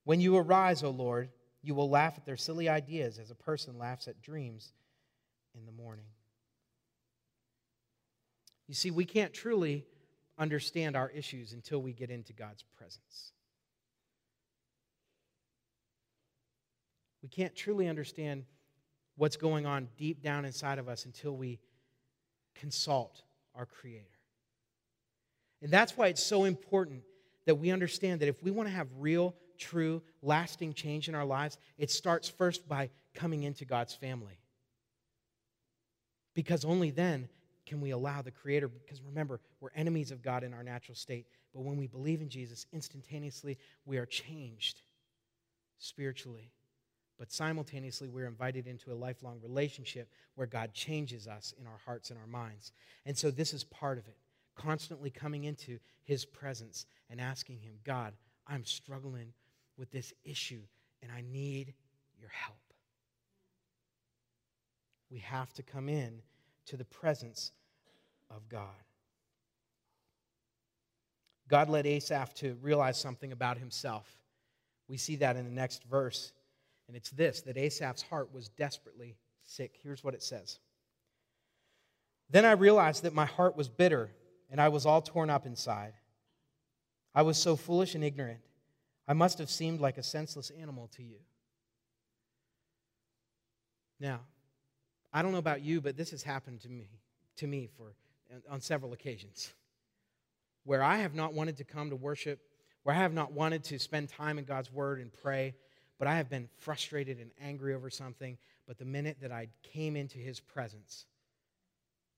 When 0.04 0.22
you 0.22 0.38
arise, 0.38 0.84
O 0.84 0.92
Lord, 0.92 1.30
you 1.62 1.76
will 1.76 1.90
laugh 1.90 2.18
at 2.18 2.26
their 2.26 2.38
silly 2.38 2.70
ideas 2.70 3.20
as 3.20 3.32
a 3.32 3.36
person 3.36 3.78
laughs 3.78 4.08
at 4.08 4.22
dreams 4.22 4.74
in 5.56 5.66
the 5.66 5.72
morning. 5.72 6.06
You 8.72 8.76
see, 8.76 8.90
we 8.90 9.04
can't 9.04 9.34
truly 9.34 9.86
understand 10.38 10.96
our 10.96 11.10
issues 11.10 11.52
until 11.52 11.82
we 11.82 11.92
get 11.92 12.10
into 12.10 12.32
God's 12.32 12.64
presence. 12.78 13.34
We 17.22 17.28
can't 17.28 17.54
truly 17.54 17.90
understand 17.90 18.46
what's 19.18 19.36
going 19.36 19.66
on 19.66 19.90
deep 19.98 20.24
down 20.24 20.46
inside 20.46 20.80
of 20.80 20.88
us 20.88 21.04
until 21.04 21.36
we 21.36 21.60
consult 22.56 23.24
our 23.56 23.66
Creator. 23.66 24.06
And 25.62 25.70
that's 25.70 25.98
why 25.98 26.08
it's 26.08 26.24
so 26.24 26.46
important 26.46 27.04
that 27.48 27.56
we 27.56 27.72
understand 27.72 28.22
that 28.22 28.30
if 28.30 28.42
we 28.42 28.52
want 28.52 28.70
to 28.70 28.74
have 28.74 28.88
real, 29.00 29.36
true, 29.58 30.02
lasting 30.22 30.76
change 30.76 31.10
in 31.10 31.14
our 31.14 31.26
lives, 31.26 31.58
it 31.78 31.92
starts 31.92 32.30
first 32.30 32.70
by 32.70 32.90
coming 33.16 33.44
into 33.44 33.66
God's 33.66 33.94
family. 33.94 34.40
Because 36.34 36.64
only 36.64 36.90
then 36.90 37.28
can 37.66 37.82
we 37.82 37.92
allow 37.92 38.22
the 38.22 38.32
Creator, 38.32 38.68
because 38.68 39.02
remember, 39.02 39.40
we're 39.60 39.70
enemies 39.76 40.12
of 40.12 40.22
God 40.22 40.44
in 40.44 40.54
our 40.54 40.64
natural 40.64 40.96
state. 40.96 41.28
But 41.54 41.62
when 41.62 41.78
we 41.78 41.88
believe 41.88 42.22
in 42.22 42.30
Jesus, 42.30 42.66
instantaneously 42.74 43.58
we 43.86 43.98
are 43.98 44.06
changed 44.06 44.82
spiritually. 45.78 46.52
But 47.20 47.32
simultaneously, 47.32 48.08
we're 48.08 48.26
invited 48.26 48.66
into 48.66 48.92
a 48.92 48.96
lifelong 48.96 49.40
relationship 49.44 50.10
where 50.34 50.48
God 50.48 50.74
changes 50.74 51.28
us 51.28 51.54
in 51.60 51.68
our 51.68 51.80
hearts 51.86 52.10
and 52.10 52.20
our 52.20 52.26
minds. 52.26 52.72
And 53.06 53.16
so 53.16 53.30
this 53.30 53.54
is 53.54 53.64
part 53.64 54.00
of 54.00 54.08
it 54.08 54.18
constantly 54.56 55.10
coming 55.10 55.44
into 55.44 55.78
his 56.04 56.26
presence 56.26 56.86
and 57.10 57.22
asking 57.22 57.60
him, 57.60 57.76
God, 57.84 58.14
I'm 58.48 58.66
struggling 58.66 59.34
with 59.78 59.92
this 59.92 60.14
issue 60.24 60.62
and 61.04 61.12
I 61.12 61.24
need 61.32 61.74
your 62.20 62.30
help. 62.30 62.58
We 65.10 65.20
have 65.20 65.54
to 65.54 65.64
come 65.64 65.90
in 65.90 66.22
to 66.72 66.78
the 66.78 66.86
presence 66.86 67.52
of 68.30 68.48
God. 68.48 68.64
God 71.50 71.70
led 71.70 71.86
Asaph 71.86 72.34
to 72.36 72.58
realize 72.62 72.98
something 72.98 73.34
about 73.34 73.58
himself. 73.58 74.08
We 74.88 74.96
see 74.96 75.18
that 75.18 75.36
in 75.36 75.44
the 75.44 75.52
next 75.52 75.84
verse, 75.84 76.32
and 76.88 76.96
it's 76.96 77.10
this 77.10 77.42
that 77.42 77.58
Asaph's 77.58 78.04
heart 78.04 78.34
was 78.34 78.48
desperately 78.48 79.18
sick. 79.44 79.80
Here's 79.84 80.02
what 80.02 80.14
it 80.14 80.24
says 80.24 80.60
Then 82.30 82.46
I 82.46 82.54
realized 82.54 83.04
that 83.04 83.14
my 83.14 83.26
heart 83.26 83.58
was 83.58 83.68
bitter 83.68 84.10
and 84.50 84.62
I 84.62 84.70
was 84.70 84.86
all 84.86 85.02
torn 85.02 85.30
up 85.30 85.46
inside. 85.46 85.92
I 87.14 87.24
was 87.24 87.38
so 87.38 87.58
foolish 87.58 87.96
and 87.96 88.04
ignorant. 88.04 88.40
I 89.10 89.14
must 89.14 89.40
have 89.40 89.50
seemed 89.50 89.82
like 89.82 89.98
a 89.98 90.04
senseless 90.04 90.52
animal 90.52 90.90
to 90.96 91.04
you. 91.04 91.18
Now, 94.00 94.22
I 95.14 95.22
don't 95.22 95.32
know 95.32 95.38
about 95.38 95.62
you, 95.62 95.82
but 95.82 95.98
this 95.98 96.12
has 96.12 96.24
happened 96.24 96.62
to 96.62 96.70
me, 96.70 96.90
to 97.38 97.48
me 97.48 97.68
for, 97.78 97.94
on 98.50 98.62
several 98.62 98.94
occasions 98.94 99.54
where 100.64 100.84
I 100.84 100.98
have 100.98 101.16
not 101.16 101.34
wanted 101.34 101.58
to 101.58 101.64
come 101.64 101.90
to 101.90 101.96
worship, 101.96 102.40
where 102.84 102.96
I 102.96 103.00
have 103.00 103.14
not 103.14 103.32
wanted 103.32 103.64
to 103.66 103.80
spend 103.80 104.10
time 104.10 104.38
in 104.38 104.46
God's 104.46 104.72
Word 104.72 105.00
and 105.00 105.12
pray, 105.12 105.56
but 106.00 106.08
I 106.08 106.16
have 106.16 106.30
been 106.30 106.50
frustrated 106.58 107.20
and 107.20 107.32
angry 107.42 107.74
over 107.74 107.90
something. 107.90 108.38
But 108.68 108.78
the 108.78 108.86
minute 108.86 109.18
that 109.22 109.32
I 109.32 109.50
came 109.64 109.96
into 109.96 110.18
His 110.18 110.40
presence, 110.40 111.06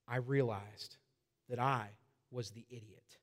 I 0.07 0.17
realized 0.17 0.97
that 1.49 1.59
I 1.59 1.89
was 2.31 2.51
the 2.51 2.65
idiot. 2.69 3.17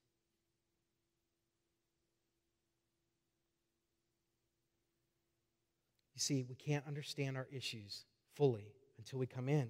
You 6.14 6.20
see, 6.20 6.44
we 6.48 6.54
can't 6.54 6.86
understand 6.86 7.36
our 7.36 7.48
issues 7.50 8.04
fully 8.34 8.74
until 9.00 9.18
we 9.18 9.26
come 9.26 9.48
in 9.48 9.66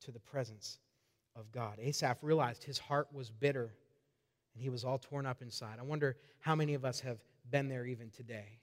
to 0.00 0.12
the 0.12 0.20
presence 0.20 0.78
of 1.34 1.50
God. 1.50 1.78
Asaph 1.80 2.18
realized 2.22 2.62
his 2.62 2.78
heart 2.78 3.08
was 3.12 3.28
bitter 3.30 3.74
and 4.54 4.62
he 4.62 4.70
was 4.70 4.84
all 4.84 4.98
torn 4.98 5.26
up 5.26 5.42
inside. 5.42 5.78
I 5.78 5.82
wonder 5.82 6.16
how 6.38 6.54
many 6.54 6.74
of 6.74 6.84
us 6.84 7.00
have 7.00 7.18
been 7.50 7.68
there 7.68 7.84
even 7.84 8.10
today. 8.10 8.58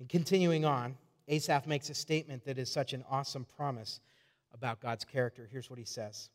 And 0.00 0.08
continuing 0.08 0.64
on, 0.64 0.96
Asaph 1.28 1.66
makes 1.66 1.90
a 1.90 1.94
statement 1.94 2.46
that 2.46 2.58
is 2.58 2.70
such 2.70 2.94
an 2.94 3.04
awesome 3.10 3.46
promise 3.56 4.00
about 4.54 4.80
God's 4.80 5.04
character. 5.04 5.46
Here's 5.50 5.68
what 5.68 5.78
he 5.78 5.84
says 5.84 6.30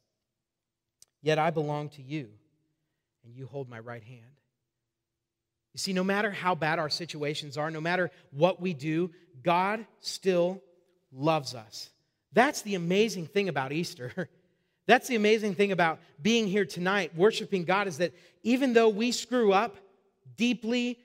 Yet 1.22 1.40
I 1.40 1.50
belong 1.50 1.90
to 1.90 2.04
you, 2.04 2.30
and 3.26 3.36
you 3.36 3.48
hold 3.48 3.70
my 3.70 3.80
right 3.80 4.04
hand. 4.04 4.22
You 5.74 5.80
see, 5.80 5.94
no 5.94 6.04
matter 6.04 6.32
how 6.32 6.56
bad 6.56 6.80
our 6.80 6.90
situations 6.90 7.58
are, 7.58 7.70
no 7.70 7.82
matter 7.82 8.12
what 8.32 8.62
we 8.62 8.74
do, 8.74 9.12
God 9.44 9.86
still 10.00 10.62
loves 11.12 11.56
us. 11.56 11.89
That's 12.34 12.62
the 12.62 12.76
amazing 12.76 13.28
thing 13.28 13.50
about 13.50 13.72
Easter. 13.72 14.30
That's 14.88 15.08
the 15.08 15.15
amazing 15.15 15.56
thing 15.56 15.72
about 15.72 16.00
being 16.22 16.48
here 16.48 16.65
tonight, 16.65 17.15
worshiping 17.15 17.63
God, 17.63 17.88
is 17.88 18.00
that 18.00 18.13
even 18.43 18.74
though 18.74 18.89
we 18.89 19.12
screw 19.12 19.54
up, 19.54 19.78
deeply 20.36 20.98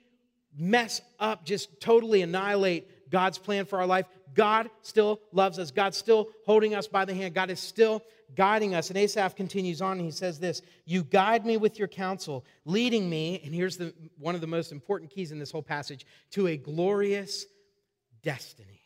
mess 0.57 1.01
up, 1.19 1.45
just 1.45 1.79
totally 1.79 2.21
annihilate 2.21 3.11
God's 3.11 3.37
plan 3.37 3.65
for 3.65 3.77
our 3.79 3.85
life, 3.85 4.05
God 4.33 4.69
still 4.81 5.21
loves 5.31 5.59
us. 5.59 5.71
God's 5.71 5.97
still 5.97 6.29
holding 6.45 6.75
us 6.75 6.87
by 6.87 7.05
the 7.05 7.13
hand. 7.13 7.33
God 7.33 7.49
is 7.49 7.59
still 7.59 8.03
guiding 8.35 8.75
us. 8.75 8.89
And 8.89 8.97
Asaph 8.97 9.35
continues 9.35 9.81
on 9.81 9.93
and 9.93 10.01
he 10.01 10.11
says 10.11 10.39
this 10.39 10.61
You 10.85 11.03
guide 11.03 11.45
me 11.45 11.57
with 11.57 11.79
your 11.79 11.87
counsel, 11.87 12.45
leading 12.65 13.09
me, 13.09 13.41
and 13.45 13.53
here's 13.53 13.77
the, 13.77 13.93
one 14.17 14.35
of 14.35 14.41
the 14.41 14.47
most 14.47 14.71
important 14.71 15.11
keys 15.11 15.31
in 15.31 15.39
this 15.39 15.51
whole 15.51 15.63
passage, 15.63 16.05
to 16.31 16.47
a 16.47 16.57
glorious 16.57 17.45
destiny. 18.23 18.84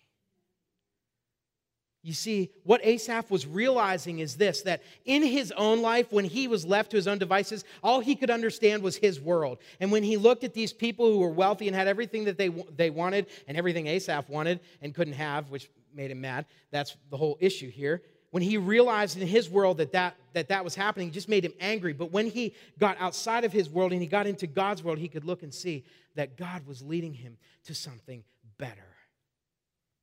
You 2.02 2.14
see, 2.14 2.52
what 2.64 2.80
Asaph 2.84 3.30
was 3.30 3.46
realizing 3.46 4.20
is 4.20 4.38
this 4.38 4.62
that 4.62 4.82
in 5.04 5.22
his 5.22 5.52
own 5.52 5.82
life, 5.82 6.12
when 6.14 6.24
he 6.24 6.48
was 6.48 6.66
left 6.66 6.92
to 6.92 6.98
his 6.98 7.08
own 7.10 7.18
devices, 7.18 7.66
all 7.84 8.00
he 8.00 8.16
could 8.16 8.30
understand 8.30 8.84
was 8.84 8.96
his 8.96 9.20
world. 9.20 9.58
And 9.82 9.92
when 9.92 10.04
he 10.04 10.16
looked 10.16 10.46
at 10.46 10.54
these 10.54 10.72
people 10.72 11.12
who 11.12 11.20
were 11.20 11.30
wealthy 11.30 11.68
and 11.68 11.76
had 11.76 11.90
everything 11.90 12.24
that 12.26 12.38
they, 12.38 12.48
they 12.48 12.90
wanted 12.90 13.28
and 13.48 13.58
everything 13.58 13.88
Asaph 13.88 14.30
wanted 14.30 14.62
and 14.82 14.96
couldn't 14.96 15.14
have, 15.14 15.50
which 15.50 15.70
made 15.94 16.10
him 16.10 16.22
mad, 16.22 16.46
that's 16.72 16.96
the 17.10 17.18
whole 17.18 17.38
issue 17.42 17.70
here. 17.70 18.02
When 18.32 18.44
he 18.44 18.58
realized 18.58 19.20
in 19.20 19.28
his 19.28 19.50
world 19.50 19.80
that 19.80 19.92
that, 19.92 20.16
that, 20.34 20.50
that 20.50 20.64
was 20.64 20.76
happening, 20.76 21.12
just 21.12 21.28
made 21.28 21.44
him 21.44 21.54
angry. 21.60 21.94
But 21.94 22.12
when 22.12 22.28
he 22.28 22.54
got 22.78 22.96
outside 23.02 23.44
of 23.44 23.52
his 23.52 23.70
world 23.70 23.92
and 23.92 24.02
he 24.02 24.08
got 24.08 24.26
into 24.28 24.48
God's 24.48 24.84
world, 24.84 25.00
he 25.00 25.08
could 25.10 25.26
look 25.26 25.44
and 25.44 25.54
see 25.54 25.84
that 26.16 26.38
God 26.38 26.66
was 26.66 26.82
leading 26.82 27.14
him 27.14 27.38
to 27.66 27.74
something 27.74 28.24
better. 28.58 28.96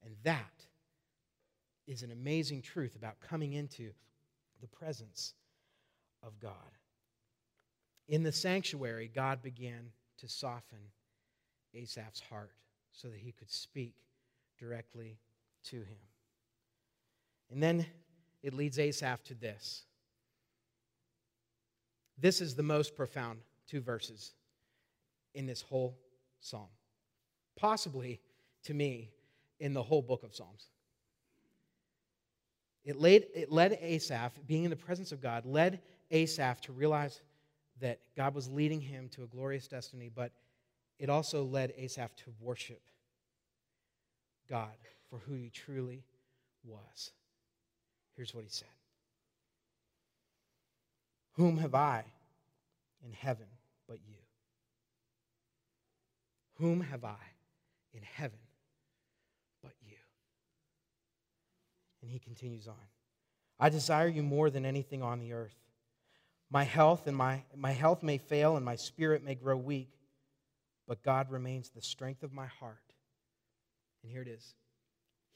And 0.05 0.15
that 0.25 0.56
is 1.87 2.03
an 2.03 2.11
amazing 2.11 2.63
truth 2.63 2.97
about 2.97 3.21
coming 3.21 3.53
into 3.53 3.91
the 4.61 4.67
presence 4.67 5.35
of 6.23 6.39
God. 6.41 6.53
In 8.09 8.23
the 8.23 8.33
sanctuary, 8.33 9.11
God 9.13 9.43
began 9.43 9.91
to 10.19 10.29
soften 10.29 10.79
Asaph's 11.75 12.21
heart 12.21 12.53
so 12.93 13.09
that 13.09 13.19
he 13.19 13.33
could 13.33 13.51
speak 13.51 13.95
directly 14.59 15.19
to 15.65 15.77
him. 15.77 15.99
And 17.51 17.63
then 17.63 17.87
it 18.43 18.55
leads 18.55 18.79
Asaph 18.79 19.23
to 19.25 19.35
this. 19.35 19.85
This 22.19 22.41
is 22.41 22.55
the 22.55 22.63
most 22.63 22.97
profound 22.97 23.41
two 23.69 23.81
verses 23.81 24.33
in 25.35 25.47
this 25.47 25.61
whole 25.61 25.99
psalm, 26.41 26.69
possibly 27.57 28.21
to 28.65 28.75
me, 28.75 29.11
in 29.61 29.75
the 29.75 29.83
whole 29.83 30.03
book 30.03 30.23
of 30.23 30.35
Psalms. 30.35 30.69
It, 32.87 33.01
laid, 33.01 33.27
it 33.35 33.51
led 33.51 33.77
Asaph, 33.83 34.31
being 34.47 34.63
in 34.63 34.71
the 34.71 34.77
presence 34.77 35.11
of 35.11 35.21
God, 35.21 35.45
led 35.45 35.81
Asaph 36.13 36.61
to 36.63 36.73
realize 36.73 37.21
that 37.81 37.99
God 38.17 38.33
was 38.33 38.49
leading 38.49 38.81
him 38.81 39.09
to 39.11 39.25
a 39.25 39.27
glorious 39.27 39.67
destiny, 39.67 40.09
but 40.09 40.31
it 41.01 41.11
also 41.11 41.45
led 41.45 41.75
Asaph 41.77 42.15
to 42.25 42.33
worship 42.41 42.81
God 44.49 44.77
for 45.11 45.19
who 45.19 45.35
he 45.35 45.51
truly 45.51 46.05
was. 46.65 47.11
Here's 48.15 48.33
what 48.33 48.45
he 48.45 48.51
said 48.51 48.69
Whom 51.33 51.59
have 51.59 51.75
I 51.75 52.05
in 53.05 53.13
heaven 53.13 53.49
but 53.89 53.99
you? 54.07 54.15
Whom 56.55 56.83
have 56.83 57.05
I 57.05 57.19
in 57.93 58.03
heaven 58.03 58.39
And 62.07 62.13
he 62.13 62.21
continues 62.21 62.69
on 62.69 62.77
I 63.59 63.69
desire 63.69 64.07
you 64.07 64.23
more 64.23 64.49
than 64.49 64.65
anything 64.65 65.03
on 65.03 65.19
the 65.19 65.33
earth. 65.33 65.57
My 66.53 66.63
health 66.63 67.09
and 67.09 67.17
my, 67.17 67.43
my 67.57 67.73
health 67.73 68.05
may 68.05 68.19
fail 68.19 68.55
and 68.55 68.65
my 68.65 68.77
spirit 68.77 69.25
may 69.25 69.35
grow 69.35 69.57
weak, 69.57 69.89
but 70.87 71.03
God 71.03 71.33
remains 71.33 71.71
the 71.71 71.83
strength 71.83 72.23
of 72.23 72.33
my 72.33 72.47
heart. 72.47 72.93
And 74.03 74.13
here 74.13 74.23
it 74.23 74.29
is 74.29 74.55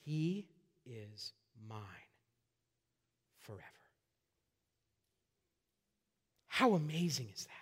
He 0.04 0.46
is 0.86 1.32
mine 1.68 1.80
forever. 3.40 3.64
How 6.46 6.74
amazing 6.74 7.30
is 7.34 7.46
that? 7.46 7.59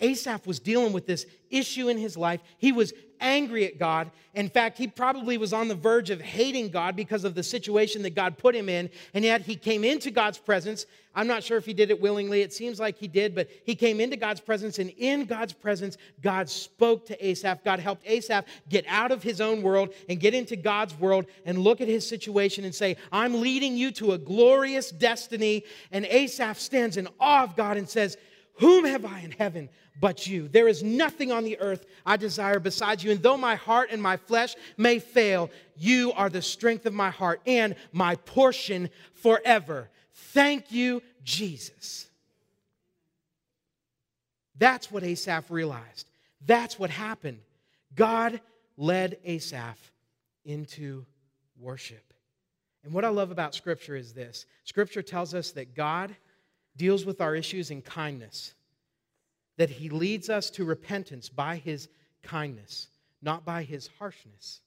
Asaph 0.00 0.46
was 0.46 0.58
dealing 0.58 0.92
with 0.92 1.06
this 1.06 1.26
issue 1.50 1.88
in 1.88 1.98
his 1.98 2.16
life. 2.16 2.40
He 2.58 2.72
was 2.72 2.92
angry 3.20 3.64
at 3.64 3.78
God. 3.78 4.10
In 4.34 4.48
fact, 4.48 4.76
he 4.76 4.88
probably 4.88 5.38
was 5.38 5.52
on 5.52 5.68
the 5.68 5.74
verge 5.74 6.10
of 6.10 6.20
hating 6.20 6.70
God 6.70 6.96
because 6.96 7.24
of 7.24 7.34
the 7.34 7.42
situation 7.42 8.02
that 8.02 8.14
God 8.14 8.36
put 8.36 8.54
him 8.54 8.68
in. 8.68 8.90
And 9.14 9.24
yet 9.24 9.42
he 9.42 9.56
came 9.56 9.84
into 9.84 10.10
God's 10.10 10.36
presence. 10.36 10.84
I'm 11.14 11.28
not 11.28 11.44
sure 11.44 11.56
if 11.56 11.64
he 11.64 11.72
did 11.72 11.90
it 11.90 12.00
willingly. 12.00 12.42
It 12.42 12.52
seems 12.52 12.80
like 12.80 12.98
he 12.98 13.06
did, 13.06 13.34
but 13.34 13.48
he 13.64 13.76
came 13.76 14.00
into 14.00 14.16
God's 14.16 14.40
presence. 14.40 14.78
And 14.78 14.90
in 14.90 15.24
God's 15.26 15.52
presence, 15.52 15.96
God 16.20 16.50
spoke 16.50 17.06
to 17.06 17.26
Asaph. 17.26 17.64
God 17.64 17.78
helped 17.78 18.04
Asaph 18.04 18.46
get 18.68 18.84
out 18.88 19.12
of 19.12 19.22
his 19.22 19.40
own 19.40 19.62
world 19.62 19.94
and 20.08 20.18
get 20.18 20.34
into 20.34 20.56
God's 20.56 20.98
world 20.98 21.26
and 21.46 21.58
look 21.58 21.80
at 21.80 21.88
his 21.88 22.06
situation 22.06 22.64
and 22.64 22.74
say, 22.74 22.96
I'm 23.12 23.40
leading 23.40 23.76
you 23.76 23.92
to 23.92 24.12
a 24.12 24.18
glorious 24.18 24.90
destiny. 24.90 25.64
And 25.92 26.04
Asaph 26.04 26.58
stands 26.58 26.96
in 26.96 27.08
awe 27.20 27.44
of 27.44 27.54
God 27.56 27.76
and 27.76 27.88
says, 27.88 28.16
whom 28.54 28.84
have 28.84 29.04
I 29.04 29.20
in 29.20 29.32
heaven 29.32 29.68
but 30.00 30.26
you? 30.26 30.48
There 30.48 30.68
is 30.68 30.82
nothing 30.82 31.32
on 31.32 31.44
the 31.44 31.58
earth 31.58 31.86
I 32.06 32.16
desire 32.16 32.58
besides 32.58 33.02
you. 33.02 33.10
And 33.10 33.22
though 33.22 33.36
my 33.36 33.56
heart 33.56 33.88
and 33.90 34.02
my 34.02 34.16
flesh 34.16 34.54
may 34.76 34.98
fail, 34.98 35.50
you 35.76 36.12
are 36.12 36.30
the 36.30 36.42
strength 36.42 36.86
of 36.86 36.94
my 36.94 37.10
heart 37.10 37.40
and 37.46 37.74
my 37.92 38.16
portion 38.16 38.90
forever. 39.14 39.90
Thank 40.12 40.70
you, 40.70 41.02
Jesus. 41.22 42.06
That's 44.56 44.90
what 44.90 45.02
Asaph 45.02 45.50
realized. 45.50 46.08
That's 46.46 46.78
what 46.78 46.90
happened. 46.90 47.40
God 47.94 48.40
led 48.76 49.18
Asaph 49.24 49.78
into 50.44 51.04
worship. 51.58 52.12
And 52.84 52.92
what 52.92 53.04
I 53.04 53.08
love 53.08 53.30
about 53.30 53.54
Scripture 53.54 53.96
is 53.96 54.12
this 54.12 54.46
Scripture 54.64 55.02
tells 55.02 55.34
us 55.34 55.52
that 55.52 55.74
God 55.74 56.14
deals 56.76 57.04
with 57.04 57.20
our 57.20 57.34
issues 57.34 57.70
in 57.70 57.82
kindness, 57.82 58.54
that 59.56 59.70
he 59.70 59.88
leads 59.88 60.28
us 60.28 60.50
to 60.50 60.64
repentance 60.64 61.28
by 61.28 61.56
his 61.56 61.88
kindness, 62.22 62.88
not 63.22 63.44
by 63.44 63.62
his 63.62 63.88
harshness. 63.98 64.60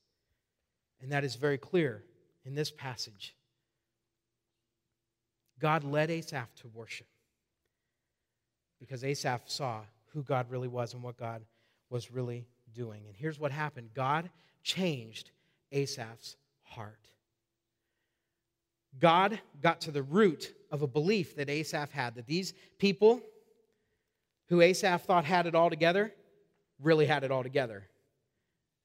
And 1.02 1.12
that 1.12 1.24
is 1.24 1.36
very 1.36 1.58
clear 1.58 2.04
in 2.46 2.56
this 2.56 2.72
passage. 2.72 3.36
God 5.60 5.84
led 5.84 6.10
Asaph 6.10 6.54
to 6.62 6.67
worship 6.70 7.08
because 8.80 9.04
Asaph 9.04 9.41
saw 9.50 9.82
who 10.13 10.24
God 10.24 10.50
really 10.50 10.67
was 10.67 10.93
and 10.93 11.04
what 11.04 11.17
God 11.17 11.41
was 11.89 12.12
really 12.12 12.46
doing. 12.74 13.04
And 13.08 13.15
here's 13.15 13.39
what 13.39 13.52
happened 13.52 13.89
God 13.93 14.30
changed 14.63 15.32
Asaph's 15.72 16.36
heart. 16.63 17.08
God 18.99 19.39
got 19.62 19.81
to 19.81 19.91
the 19.91 20.03
root 20.03 20.53
of 20.71 20.81
a 20.81 20.88
belief 20.88 21.36
that 21.36 21.49
Asaph 21.49 21.91
had 21.91 22.15
that 22.15 22.27
these 22.27 22.53
people 22.77 23.21
who 24.49 24.62
Asaph 24.62 25.03
thought 25.03 25.25
had 25.25 25.45
it 25.45 25.55
all 25.55 25.69
together 25.69 26.13
really 26.81 27.05
had 27.05 27.23
it 27.23 27.31
all 27.31 27.43
together. 27.43 27.88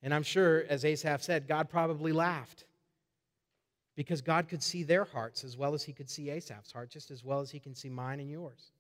And 0.03 0.13
I'm 0.13 0.23
sure, 0.23 0.65
as 0.69 0.85
Asaph 0.85 1.23
said, 1.23 1.47
God 1.47 1.71
probably 1.71 2.13
laughed 2.13 2.65
because 3.95 4.21
God 4.21 4.49
could 4.49 4.63
see 4.63 4.83
their 4.83 5.05
hearts 5.05 5.45
as 5.45 5.57
well 5.57 5.75
as 5.75 5.85
he 5.85 5.93
could 5.93 6.11
see 6.11 6.31
Asaph's 6.31 6.73
heart, 6.73 6.91
just 6.91 7.11
as 7.11 7.23
well 7.23 7.41
as 7.41 7.51
he 7.51 7.61
can 7.61 7.75
see 7.75 7.89
mine 7.89 8.19
and 8.21 8.31
yours. 8.31 8.73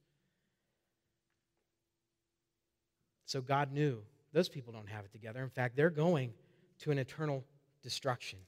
So 3.26 3.40
God 3.40 3.72
knew 3.72 4.02
those 4.32 4.48
people 4.48 4.72
don't 4.72 4.88
have 4.88 5.04
it 5.04 5.12
together. 5.12 5.42
In 5.42 5.50
fact, 5.50 5.76
they're 5.76 5.90
going 5.90 6.32
to 6.80 6.90
an 6.90 6.98
eternal 6.98 7.44
destruction. 7.82 8.38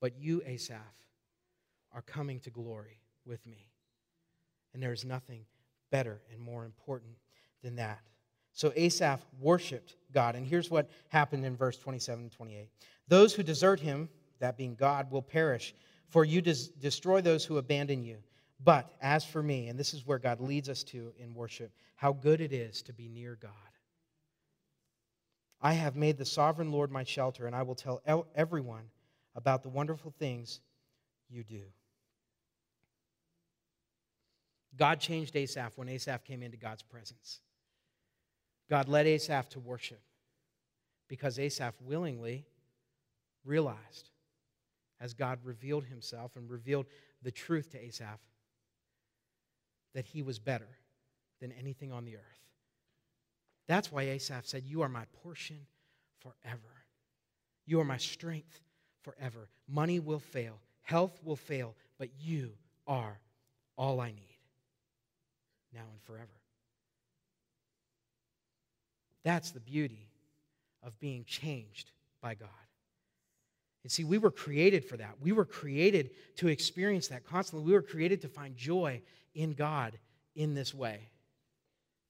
But 0.00 0.18
you, 0.18 0.42
Asaph, 0.44 0.78
are 1.94 2.02
coming 2.02 2.40
to 2.40 2.50
glory 2.50 3.00
with 3.24 3.44
me. 3.46 3.68
And 4.74 4.82
there 4.82 4.92
is 4.92 5.04
nothing 5.04 5.44
better 5.90 6.20
and 6.32 6.40
more 6.40 6.64
important 6.64 7.14
than 7.62 7.76
that. 7.76 8.00
So 8.52 8.72
Asaph 8.76 9.24
worshiped 9.40 9.96
God. 10.12 10.34
And 10.34 10.46
here's 10.46 10.70
what 10.70 10.90
happened 11.08 11.44
in 11.44 11.56
verse 11.56 11.78
27 11.78 12.24
and 12.24 12.32
28. 12.32 12.68
Those 13.08 13.34
who 13.34 13.42
desert 13.42 13.80
him, 13.80 14.08
that 14.40 14.56
being 14.56 14.74
God, 14.74 15.10
will 15.10 15.22
perish, 15.22 15.74
for 16.08 16.24
you 16.24 16.42
des- 16.42 16.70
destroy 16.80 17.20
those 17.20 17.44
who 17.44 17.58
abandon 17.58 18.02
you. 18.02 18.18
But 18.62 18.94
as 19.00 19.24
for 19.24 19.42
me, 19.42 19.68
and 19.68 19.78
this 19.78 19.94
is 19.94 20.06
where 20.06 20.18
God 20.18 20.40
leads 20.40 20.68
us 20.68 20.84
to 20.84 21.12
in 21.18 21.34
worship, 21.34 21.72
how 21.96 22.12
good 22.12 22.40
it 22.40 22.52
is 22.52 22.82
to 22.82 22.92
be 22.92 23.08
near 23.08 23.36
God. 23.40 23.50
I 25.60 25.72
have 25.74 25.96
made 25.96 26.18
the 26.18 26.24
sovereign 26.24 26.70
Lord 26.72 26.90
my 26.90 27.04
shelter, 27.04 27.46
and 27.46 27.56
I 27.56 27.62
will 27.62 27.74
tell 27.74 28.02
everyone 28.34 28.90
about 29.34 29.62
the 29.62 29.68
wonderful 29.68 30.12
things 30.18 30.60
you 31.30 31.44
do. 31.44 31.62
God 34.76 35.00
changed 35.00 35.36
Asaph 35.36 35.76
when 35.76 35.88
Asaph 35.88 36.24
came 36.24 36.42
into 36.42 36.56
God's 36.56 36.82
presence. 36.82 37.40
God 38.70 38.88
led 38.88 39.06
Asaph 39.06 39.50
to 39.50 39.60
worship 39.60 40.00
because 41.08 41.38
Asaph 41.38 41.74
willingly 41.82 42.46
realized, 43.44 44.10
as 45.00 45.14
God 45.14 45.40
revealed 45.44 45.84
himself 45.84 46.36
and 46.36 46.48
revealed 46.48 46.86
the 47.22 47.30
truth 47.30 47.70
to 47.70 47.84
Asaph, 47.84 48.20
that 49.94 50.06
he 50.06 50.22
was 50.22 50.38
better 50.38 50.68
than 51.40 51.52
anything 51.52 51.92
on 51.92 52.04
the 52.04 52.16
earth. 52.16 52.22
That's 53.68 53.92
why 53.92 54.02
Asaph 54.02 54.46
said, 54.46 54.64
You 54.64 54.82
are 54.82 54.88
my 54.88 55.04
portion 55.22 55.66
forever. 56.20 56.60
You 57.66 57.80
are 57.80 57.84
my 57.84 57.98
strength 57.98 58.60
forever. 59.02 59.48
Money 59.68 60.00
will 60.00 60.18
fail, 60.18 60.60
health 60.82 61.20
will 61.22 61.36
fail, 61.36 61.74
but 61.98 62.08
you 62.18 62.52
are 62.86 63.20
all 63.76 64.00
I 64.00 64.12
need 64.12 64.31
now 65.74 65.84
and 65.90 66.02
forever. 66.02 66.28
That's 69.24 69.50
the 69.50 69.60
beauty 69.60 70.08
of 70.82 70.98
being 70.98 71.24
changed 71.24 71.92
by 72.20 72.34
God. 72.34 72.48
And 73.82 73.90
see, 73.90 74.04
we 74.04 74.18
were 74.18 74.30
created 74.30 74.84
for 74.84 74.96
that. 74.96 75.16
We 75.20 75.32
were 75.32 75.44
created 75.44 76.10
to 76.36 76.48
experience 76.48 77.08
that 77.08 77.24
constantly. 77.24 77.66
We 77.66 77.72
were 77.72 77.82
created 77.82 78.22
to 78.22 78.28
find 78.28 78.56
joy 78.56 79.02
in 79.34 79.54
God 79.54 79.98
in 80.36 80.54
this 80.54 80.72
way 80.72 81.10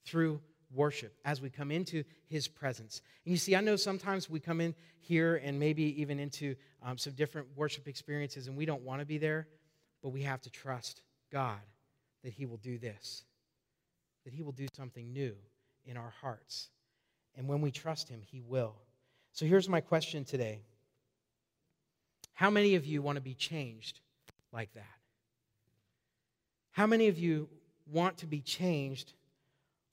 through 0.05 0.40
worship 0.75 1.14
as 1.25 1.40
we 1.40 1.51
come 1.51 1.70
into 1.70 2.05
his 2.29 2.48
presence. 2.48 3.03
And 3.25 3.33
you 3.33 3.38
see, 3.38 3.57
I 3.57 3.61
know 3.61 3.77
sometimes 3.77 4.29
we 4.29 4.40
come 4.40 4.61
in 4.61 4.75
here 5.01 5.40
and 5.42 5.59
maybe 5.59 6.01
even 6.01 6.18
into 6.18 6.57
um, 6.83 6.98
some 6.98 7.12
different 7.14 7.48
worship 7.57 7.88
experiences 7.88 8.48
and 8.48 8.57
we 8.57 8.66
don't 8.66 8.83
want 8.83 9.01
to 9.01 9.07
be 9.07 9.18
there, 9.18 9.48
but 10.03 10.11
we 10.11 10.22
have 10.22 10.40
to 10.42 10.51
trust 10.51 11.03
God 11.31 11.61
that 12.22 12.33
he 12.33 12.46
will 12.46 12.59
do 12.59 12.79
this 12.79 13.25
that 14.24 14.32
He 14.32 14.42
will 14.42 14.52
do 14.52 14.66
something 14.74 15.12
new 15.12 15.35
in 15.85 15.96
our 15.96 16.12
hearts. 16.20 16.70
And 17.37 17.48
when 17.48 17.61
we 17.61 17.70
trust 17.70 18.08
Him, 18.08 18.20
He 18.22 18.40
will. 18.40 18.74
So 19.32 19.46
here's 19.46 19.68
my 19.68 19.80
question 19.80 20.24
today 20.24 20.61
How 22.35 22.50
many 22.50 22.74
of 22.74 22.87
you 22.87 23.02
want 23.02 23.16
to 23.16 23.22
be 23.22 23.35
changed 23.35 24.00
like 24.52 24.72
that? 24.74 24.85
How 26.72 26.87
many 26.87 27.08
of 27.08 27.18
you 27.18 27.48
want 27.87 28.18
to 28.18 28.26
be 28.26 28.40
changed 28.40 29.12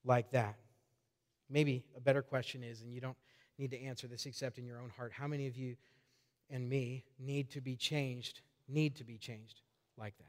like 0.05 0.31
that? 0.31 0.55
Maybe 1.49 1.83
a 1.97 1.99
better 1.99 2.21
question 2.21 2.63
is, 2.63 2.81
and 2.81 2.93
you 2.93 3.01
don't 3.01 3.17
need 3.57 3.71
to 3.71 3.81
answer 3.81 4.07
this 4.07 4.25
except 4.25 4.57
in 4.57 4.65
your 4.65 4.79
own 4.79 4.89
heart, 4.89 5.11
how 5.11 5.27
many 5.27 5.47
of 5.47 5.57
you 5.57 5.75
and 6.49 6.67
me 6.69 7.03
need 7.19 7.51
to 7.51 7.61
be 7.61 7.75
changed, 7.75 8.41
need 8.67 8.95
to 8.95 9.03
be 9.03 9.17
changed 9.17 9.61
like 9.97 10.17
that? 10.17 10.25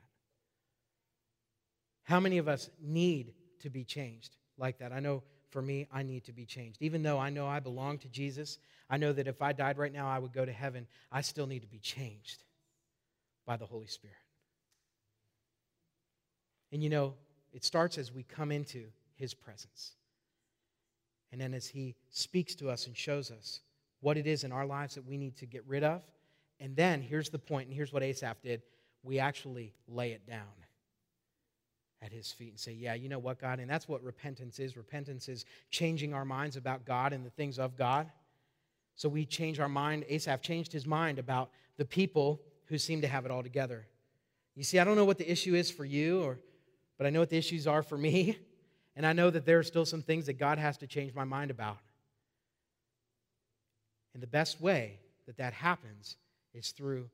How 2.03 2.19
many 2.19 2.39
of 2.39 2.49
us 2.49 2.69
need 2.83 3.35
to 3.61 3.71
be 3.71 3.85
changed 3.85 4.37
like 4.59 4.79
that. 4.79 4.93
I 4.93 5.01
know 5.01 5.23
for 5.51 5.63
me, 5.63 5.87
I 5.93 6.03
need 6.03 6.25
to 6.25 6.33
be 6.33 6.45
changed. 6.47 6.79
Even 6.81 7.03
though 7.03 7.19
I 7.19 7.31
know 7.31 7.47
I 7.47 7.61
belong 7.61 7.99
to 7.99 8.09
Jesus, 8.09 8.59
I 8.89 8.97
know 8.97 9.13
that 9.13 9.27
if 9.27 9.43
I 9.43 9.53
died 9.53 9.79
right 9.79 9.93
now, 9.93 10.09
I 10.09 10.19
would 10.19 10.33
go 10.33 10.45
to 10.45 10.53
heaven. 10.53 10.87
I 11.11 11.21
still 11.21 11.47
need 11.47 11.61
to 11.61 11.69
be 11.69 11.79
changed 11.79 12.45
by 13.47 13.57
the 13.57 13.67
Holy 13.67 13.87
Spirit. 13.87 14.17
And 16.73 16.83
you 16.83 16.89
know, 16.89 17.15
it 17.53 17.65
starts 17.65 17.99
as 17.99 18.13
we 18.13 18.23
come 18.23 18.53
into 18.53 18.85
His 19.17 19.35
presence. 19.35 19.93
And 21.33 21.41
then 21.41 21.53
as 21.53 21.67
He 21.67 21.97
speaks 22.11 22.55
to 22.57 22.71
us 22.71 22.87
and 22.87 22.97
shows 22.97 23.31
us 23.31 23.61
what 24.01 24.17
it 24.17 24.27
is 24.27 24.45
in 24.45 24.53
our 24.53 24.67
lives 24.67 24.95
that 24.95 25.05
we 25.05 25.17
need 25.17 25.37
to 25.37 25.47
get 25.47 25.65
rid 25.67 25.85
of. 25.85 26.03
And 26.61 26.77
then 26.77 27.03
here's 27.03 27.29
the 27.29 27.39
point, 27.39 27.67
and 27.67 27.75
here's 27.75 27.93
what 27.93 28.03
Asaph 28.03 28.41
did 28.43 28.63
we 29.03 29.19
actually 29.19 29.73
lay 29.89 30.13
it 30.13 30.27
down 30.27 30.47
at 32.03 32.13
his 32.13 32.33
feet 32.33 32.51
and 32.51 32.59
say, 32.59 32.73
Yeah, 32.73 32.95
you 32.95 33.09
know 33.09 33.19
what, 33.19 33.41
God? 33.41 33.59
And 33.59 33.69
that's 33.69 33.89
what 33.89 34.03
repentance 34.03 34.59
is. 34.59 34.77
Repentance 34.77 35.29
is 35.29 35.45
changing 35.71 36.15
our 36.15 36.25
minds 36.25 36.57
about 36.57 36.85
God 36.85 37.13
and 37.13 37.25
the 37.25 37.31
things 37.31 37.59
of 37.59 37.77
God. 37.77 38.11
So 38.97 39.09
we 39.09 39.25
change 39.25 39.61
our 39.61 39.69
mind. 39.69 40.05
Asaph 40.09 40.43
changed 40.43 40.73
his 40.73 40.87
mind 40.87 41.19
about 41.19 41.51
the 41.77 41.85
people 41.85 42.41
who 42.67 42.79
seem 42.79 43.01
to 43.01 43.09
have 43.09 43.25
it 43.25 43.31
all 43.31 43.43
together. 43.43 43.87
You 44.55 44.65
see, 44.65 44.79
I 44.79 44.85
don't 44.85 44.97
know 44.97 45.05
what 45.05 45.19
the 45.19 45.31
issue 45.31 45.55
is 45.55 45.71
for 45.71 45.85
you, 45.85 46.23
or, 46.23 46.39
but 46.99 47.07
I 47.07 47.11
know 47.11 47.21
what 47.21 47.31
the 47.31 47.39
issues 47.39 47.67
are 47.67 47.83
for 47.83 47.99
me. 47.99 48.39
And 48.97 49.07
I 49.07 49.13
know 49.13 49.31
that 49.31 49.47
there 49.47 49.59
are 49.59 49.63
still 49.63 49.87
some 49.87 50.03
things 50.03 50.27
that 50.27 50.35
God 50.35 50.59
has 50.59 50.77
to 50.79 50.87
change 50.87 51.15
my 51.15 51.25
mind 51.25 51.53
about. 51.53 51.79
And 54.13 54.23
the 54.23 54.27
best 54.27 54.61
way 54.61 54.99
that 55.27 55.37
that 55.39 55.53
happens 55.53 56.17
is 56.53 56.73
through 56.73 57.09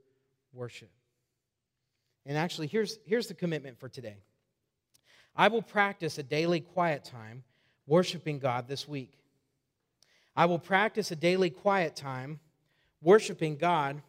worship. 0.52 0.90
And 2.24 2.36
actually, 2.36 2.66
here's, 2.66 2.98
here's 3.04 3.28
the 3.28 3.34
commitment 3.34 3.78
for 3.78 3.88
today. 3.88 4.16
I 5.36 5.48
will 5.48 5.62
practice 5.62 6.18
a 6.18 6.22
daily 6.22 6.60
quiet 6.60 7.04
time 7.04 7.44
worshiping 7.86 8.38
God 8.38 8.68
this 8.68 8.88
week. 8.88 9.12
I 10.34 10.46
will 10.46 10.58
practice 10.58 11.10
a 11.10 11.16
daily 11.16 11.50
quiet 11.50 11.94
time 11.94 12.40
worshiping 13.02 13.56
God 13.56 14.02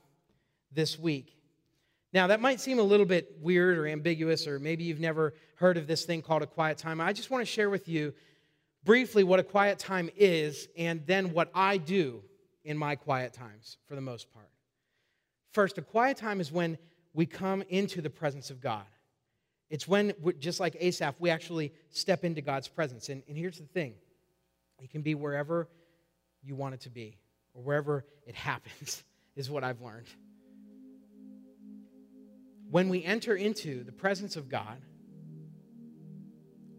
this 0.72 0.98
week. 0.98 1.34
Now, 2.14 2.28
that 2.28 2.40
might 2.40 2.62
seem 2.62 2.80
a 2.80 2.84
little 2.84 3.06
bit 3.06 3.38
weird 3.42 3.78
or 3.78 3.88
ambiguous, 3.88 4.48
or 4.48 4.60
maybe 4.60 4.86
you've 4.86 5.00
never 5.00 5.34
heard 5.56 5.78
of 5.78 5.88
this 5.88 6.06
thing 6.06 6.22
called 6.22 6.42
a 6.42 6.48
quiet 6.48 6.78
time. 6.78 7.02
I 7.02 7.14
just 7.14 7.30
want 7.30 7.42
to 7.42 7.46
share 7.46 7.70
with 7.70 7.88
you 7.88 8.14
briefly 8.84 9.24
what 9.24 9.40
a 9.40 9.44
quiet 9.44 9.80
time 9.80 10.10
is 10.16 10.68
and 10.78 11.06
then 11.06 11.34
what 11.34 11.52
I 11.54 11.78
do 11.78 12.24
in 12.64 12.78
my 12.78 12.96
quiet 12.96 13.34
times 13.34 13.78
for 13.88 13.96
the 13.96 14.02
most 14.02 14.34
part. 14.34 14.50
First, 15.52 15.78
a 15.78 15.82
quiet 15.82 16.18
time 16.18 16.40
is 16.40 16.52
when 16.52 16.78
we 17.14 17.26
come 17.26 17.64
into 17.70 18.02
the 18.02 18.10
presence 18.10 18.50
of 18.50 18.62
God. 18.62 18.86
It's 19.70 19.88
when, 19.88 20.14
just 20.40 20.60
like 20.60 20.78
Asaph, 20.80 21.16
we 21.20 21.30
actually 21.30 21.74
step 21.90 22.24
into 22.24 22.42
God's 22.42 22.68
presence. 22.68 23.10
And, 23.10 23.22
and 23.28 23.38
here's 23.38 23.60
the 23.60 23.66
thing 23.66 23.96
it 24.82 24.90
can 24.92 25.02
be 25.02 25.16
wherever 25.16 25.68
you 26.44 26.56
want 26.56 26.76
it 26.76 26.82
to 26.82 26.90
be, 26.90 27.18
or 27.54 27.62
wherever 27.64 28.06
it 28.26 28.36
happens, 28.50 29.04
is 29.36 29.50
what 29.50 29.64
I've 29.64 29.82
learned. 29.82 30.08
When 32.70 32.90
we 32.90 33.04
enter 33.04 33.36
into 33.36 33.84
the 33.84 33.92
presence 33.92 34.36
of 34.36 34.50
God, 34.50 34.82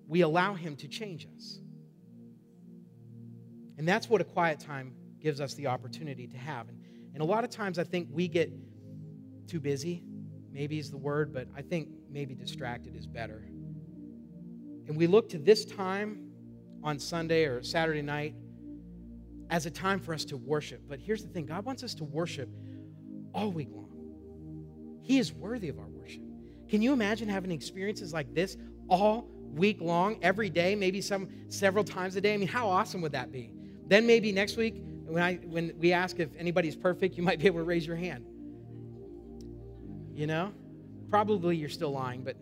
we 0.07 0.23
allow 0.23 0.55
Him 0.55 0.77
to 0.77 0.89
change 0.89 1.27
us. 1.37 1.59
And 3.77 3.87
that's 3.87 4.09
what 4.09 4.21
a 4.21 4.25
quiet 4.25 4.61
time 4.61 4.95
gives 5.21 5.41
us 5.41 5.55
the 5.55 5.67
opportunity 5.67 6.27
to 6.27 6.37
have. 6.37 6.69
And, 6.69 6.79
and 7.15 7.23
a 7.23 7.27
lot 7.27 7.45
of 7.45 7.51
times 7.51 7.79
I 7.79 7.85
think 7.85 8.09
we 8.11 8.29
get 8.29 8.51
too 9.47 9.61
busy, 9.61 10.03
maybe 10.53 10.79
is 10.79 10.91
the 10.91 10.99
word, 10.99 11.33
but 11.33 11.49
I 11.57 11.63
think 11.63 11.89
maybe 12.11 12.35
distracted 12.35 12.97
is 12.97 13.07
better. 13.07 13.45
And 14.87 14.97
we 14.97 15.07
look 15.07 15.29
to 15.31 15.39
this 15.39 15.65
time 15.65 16.31
on 16.83 16.99
Sunday 16.99 17.45
or 17.45 17.63
Saturday 17.63 18.03
night 18.03 18.35
as 19.51 19.67
a 19.67 19.71
time 19.71 20.01
for 20.01 20.15
us 20.15 20.25
to 20.27 20.37
worship. 20.37 20.83
But 20.89 20.99
here's 20.99 21.23
the 21.23 21.29
thing 21.29 21.47
God 21.47 21.65
wants 21.65 21.83
us 21.83 21.95
to 21.95 22.05
worship 22.05 22.49
all 23.35 23.51
week 23.51 23.69
long. 23.73 23.89
He 25.03 25.19
is 25.19 25.33
worthy 25.33 25.69
of 25.69 25.79
our 25.79 25.89
worship. 25.89 26.23
Can 26.69 26.83
you 26.83 26.93
imagine 26.93 27.29
having 27.29 27.51
experiences 27.51 28.13
like 28.13 28.35
this 28.35 28.57
all 28.89 29.29
week 29.55 29.81
long, 29.81 30.19
every 30.23 30.51
day, 30.51 30.75
maybe 30.75 31.01
some 31.01 31.29
several 31.49 31.85
times 31.85 32.17
a 32.17 32.21
day? 32.21 32.35
I 32.35 32.37
mean, 32.37 32.49
how 32.49 32.69
awesome 32.69 33.01
would 33.01 33.13
that 33.13 33.33
be? 33.33 33.53
Then 33.87 34.07
maybe 34.07 34.33
next 34.33 34.57
week, 34.57 34.83
when, 35.07 35.23
I, 35.23 35.37
when 35.37 35.73
we 35.79 35.93
ask 35.95 36.21
if 36.21 36.29
anybody's 36.37 36.77
perfect, 36.77 37.17
you 37.17 37.23
might 37.23 37.39
be 37.39 37.47
able 37.47 37.61
to 37.61 37.65
raise 37.65 37.87
your 37.87 37.97
hand. 37.97 38.27
You 40.15 40.27
know? 40.27 40.53
Probably 41.11 41.57
you're 41.57 41.69
still 41.69 41.93
lying, 41.93 42.23
but 42.23 42.37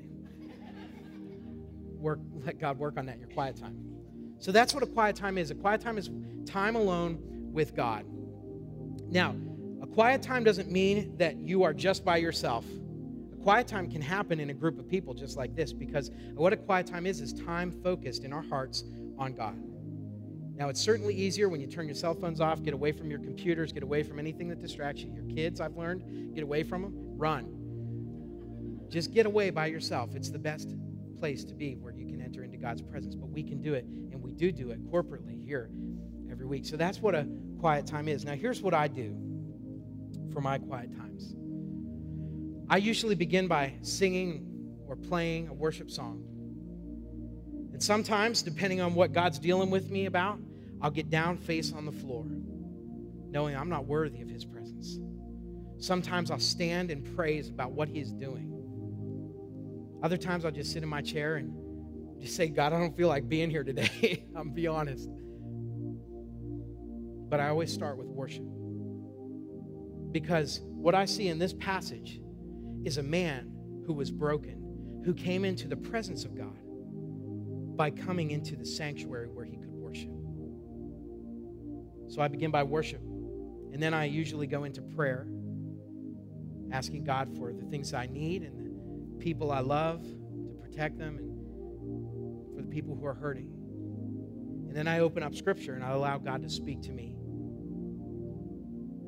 work, 1.98 2.20
let 2.44 2.58
God 2.58 2.78
work 2.78 2.98
on 2.98 3.06
that 3.06 3.14
in 3.14 3.20
your 3.20 3.30
quiet 3.30 3.56
time. 3.56 3.76
So 4.38 4.52
that's 4.52 4.74
what 4.74 4.82
a 4.82 4.86
quiet 4.86 5.16
time 5.16 5.38
is. 5.38 5.50
A 5.50 5.54
quiet 5.54 5.80
time 5.80 5.98
is 5.98 6.10
time 6.44 6.76
alone 6.76 7.18
with 7.52 7.74
God. 7.74 8.04
Now, 9.10 9.34
a 9.82 9.86
quiet 9.86 10.22
time 10.22 10.44
doesn't 10.44 10.70
mean 10.70 11.16
that 11.18 11.36
you 11.36 11.62
are 11.62 11.72
just 11.72 12.04
by 12.04 12.16
yourself. 12.18 12.64
A 13.32 13.36
quiet 13.36 13.66
time 13.66 13.90
can 13.90 14.02
happen 14.02 14.40
in 14.40 14.50
a 14.50 14.54
group 14.54 14.78
of 14.78 14.88
people 14.88 15.14
just 15.14 15.36
like 15.36 15.54
this 15.54 15.72
because 15.72 16.10
what 16.34 16.52
a 16.52 16.56
quiet 16.56 16.86
time 16.86 17.06
is 17.06 17.20
is 17.20 17.32
time 17.32 17.70
focused 17.70 18.24
in 18.24 18.32
our 18.32 18.42
hearts 18.42 18.84
on 19.18 19.32
God. 19.32 19.56
Now, 20.56 20.68
it's 20.70 20.80
certainly 20.80 21.14
easier 21.14 21.48
when 21.48 21.60
you 21.60 21.66
turn 21.66 21.86
your 21.86 21.94
cell 21.94 22.14
phones 22.14 22.40
off, 22.40 22.62
get 22.62 22.72
away 22.72 22.90
from 22.90 23.10
your 23.10 23.18
computers, 23.18 23.72
get 23.72 23.82
away 23.82 24.02
from 24.02 24.18
anything 24.18 24.48
that 24.48 24.60
distracts 24.60 25.02
you. 25.02 25.12
Your 25.12 25.24
kids, 25.24 25.60
I've 25.60 25.76
learned, 25.76 26.34
get 26.34 26.42
away 26.42 26.62
from 26.62 26.82
them, 26.82 26.94
run. 26.94 27.55
Just 28.90 29.12
get 29.12 29.26
away 29.26 29.50
by 29.50 29.66
yourself. 29.66 30.14
It's 30.14 30.30
the 30.30 30.38
best 30.38 30.74
place 31.18 31.44
to 31.44 31.54
be 31.54 31.74
where 31.74 31.92
you 31.92 32.06
can 32.06 32.20
enter 32.20 32.44
into 32.44 32.56
God's 32.56 32.82
presence. 32.82 33.14
But 33.14 33.28
we 33.28 33.42
can 33.42 33.60
do 33.60 33.74
it, 33.74 33.84
and 33.84 34.22
we 34.22 34.32
do 34.32 34.52
do 34.52 34.70
it 34.70 34.84
corporately 34.90 35.44
here 35.44 35.70
every 36.30 36.46
week. 36.46 36.66
So 36.66 36.76
that's 36.76 37.00
what 37.00 37.14
a 37.14 37.26
quiet 37.58 37.86
time 37.86 38.08
is. 38.08 38.24
Now, 38.24 38.34
here's 38.34 38.62
what 38.62 38.74
I 38.74 38.88
do 38.88 39.16
for 40.32 40.40
my 40.40 40.58
quiet 40.58 40.94
times 40.96 41.34
I 42.68 42.78
usually 42.78 43.14
begin 43.14 43.46
by 43.46 43.74
singing 43.82 44.44
or 44.88 44.96
playing 44.96 45.48
a 45.48 45.54
worship 45.54 45.90
song. 45.90 46.24
And 47.72 47.82
sometimes, 47.82 48.42
depending 48.42 48.80
on 48.80 48.94
what 48.94 49.12
God's 49.12 49.38
dealing 49.38 49.70
with 49.70 49.90
me 49.90 50.06
about, 50.06 50.38
I'll 50.80 50.90
get 50.90 51.10
down 51.10 51.38
face 51.38 51.72
on 51.72 51.84
the 51.84 51.92
floor, 51.92 52.24
knowing 53.30 53.56
I'm 53.56 53.68
not 53.68 53.86
worthy 53.86 54.20
of 54.20 54.28
His 54.28 54.44
presence. 54.44 54.98
Sometimes 55.78 56.30
I'll 56.30 56.38
stand 56.38 56.90
and 56.90 57.14
praise 57.14 57.48
about 57.48 57.72
what 57.72 57.88
He 57.88 58.00
is 58.00 58.12
doing. 58.12 58.55
Other 60.06 60.16
times 60.16 60.44
I'll 60.44 60.52
just 60.52 60.72
sit 60.72 60.84
in 60.84 60.88
my 60.88 61.02
chair 61.02 61.34
and 61.34 61.52
just 62.20 62.36
say, 62.36 62.46
God, 62.46 62.72
I 62.72 62.78
don't 62.78 62.96
feel 62.96 63.08
like 63.08 63.28
being 63.28 63.50
here 63.50 63.64
today. 63.64 64.24
I'm 64.36 64.50
be 64.50 64.68
honest. 64.68 65.10
But 67.28 67.40
I 67.40 67.48
always 67.48 67.72
start 67.72 67.98
with 67.98 68.06
worship. 68.06 68.44
Because 70.12 70.60
what 70.62 70.94
I 70.94 71.06
see 71.06 71.26
in 71.26 71.40
this 71.40 71.54
passage 71.54 72.20
is 72.84 72.98
a 72.98 73.02
man 73.02 73.52
who 73.84 73.94
was 73.94 74.12
broken, 74.12 75.02
who 75.04 75.12
came 75.12 75.44
into 75.44 75.66
the 75.66 75.76
presence 75.76 76.24
of 76.24 76.36
God 76.36 76.56
by 77.76 77.90
coming 77.90 78.30
into 78.30 78.54
the 78.54 78.64
sanctuary 78.64 79.26
where 79.26 79.44
he 79.44 79.56
could 79.56 79.72
worship. 79.72 80.12
So 82.06 82.22
I 82.22 82.28
begin 82.28 82.52
by 82.52 82.62
worship. 82.62 83.00
And 83.72 83.82
then 83.82 83.92
I 83.92 84.04
usually 84.04 84.46
go 84.46 84.62
into 84.62 84.82
prayer, 84.82 85.26
asking 86.70 87.02
God 87.02 87.36
for 87.36 87.52
the 87.52 87.64
things 87.64 87.92
I 87.92 88.06
need 88.06 88.42
and 88.42 88.55
people 89.18 89.52
I 89.52 89.60
love 89.60 90.02
to 90.04 90.58
protect 90.62 90.98
them 90.98 91.18
and 91.18 92.54
for 92.54 92.62
the 92.62 92.68
people 92.68 92.94
who 92.94 93.04
are 93.04 93.14
hurting. 93.14 93.50
And 94.68 94.76
then 94.76 94.88
I 94.88 95.00
open 95.00 95.22
up 95.22 95.34
scripture 95.34 95.74
and 95.74 95.84
I 95.84 95.90
allow 95.90 96.18
God 96.18 96.42
to 96.42 96.48
speak 96.48 96.82
to 96.82 96.92
me. 96.92 97.14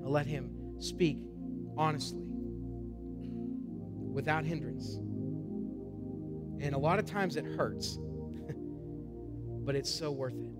I 0.04 0.08
let 0.08 0.26
him 0.26 0.50
speak 0.78 1.22
honestly, 1.78 2.26
without 4.12 4.44
hindrance. 4.44 4.96
And 6.60 6.74
a 6.74 6.78
lot 6.78 6.98
of 6.98 7.06
times 7.06 7.36
it 7.36 7.46
hurts, 7.46 7.98
but 9.64 9.76
it's 9.76 9.90
so 9.90 10.10
worth 10.10 10.34
it. 10.34 10.50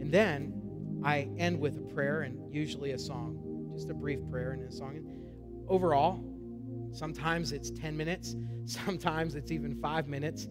And 0.00 0.12
then 0.12 1.00
I 1.02 1.30
end 1.38 1.58
with 1.58 1.78
a 1.78 1.80
prayer 1.80 2.20
and 2.22 2.52
usually 2.54 2.90
a 2.92 2.98
song, 2.98 3.72
just 3.74 3.88
a 3.88 3.94
brief 3.94 4.20
prayer 4.30 4.52
and 4.52 4.62
a 4.68 4.70
song. 4.70 4.96
And 4.96 5.06
overall, 5.68 6.22
sometimes 6.92 7.52
it's 7.52 7.70
10 7.70 7.96
minutes, 7.96 8.36
sometimes 8.64 9.34
it's 9.34 9.50
even 9.50 9.74
five 9.80 10.08
minutes, 10.08 10.48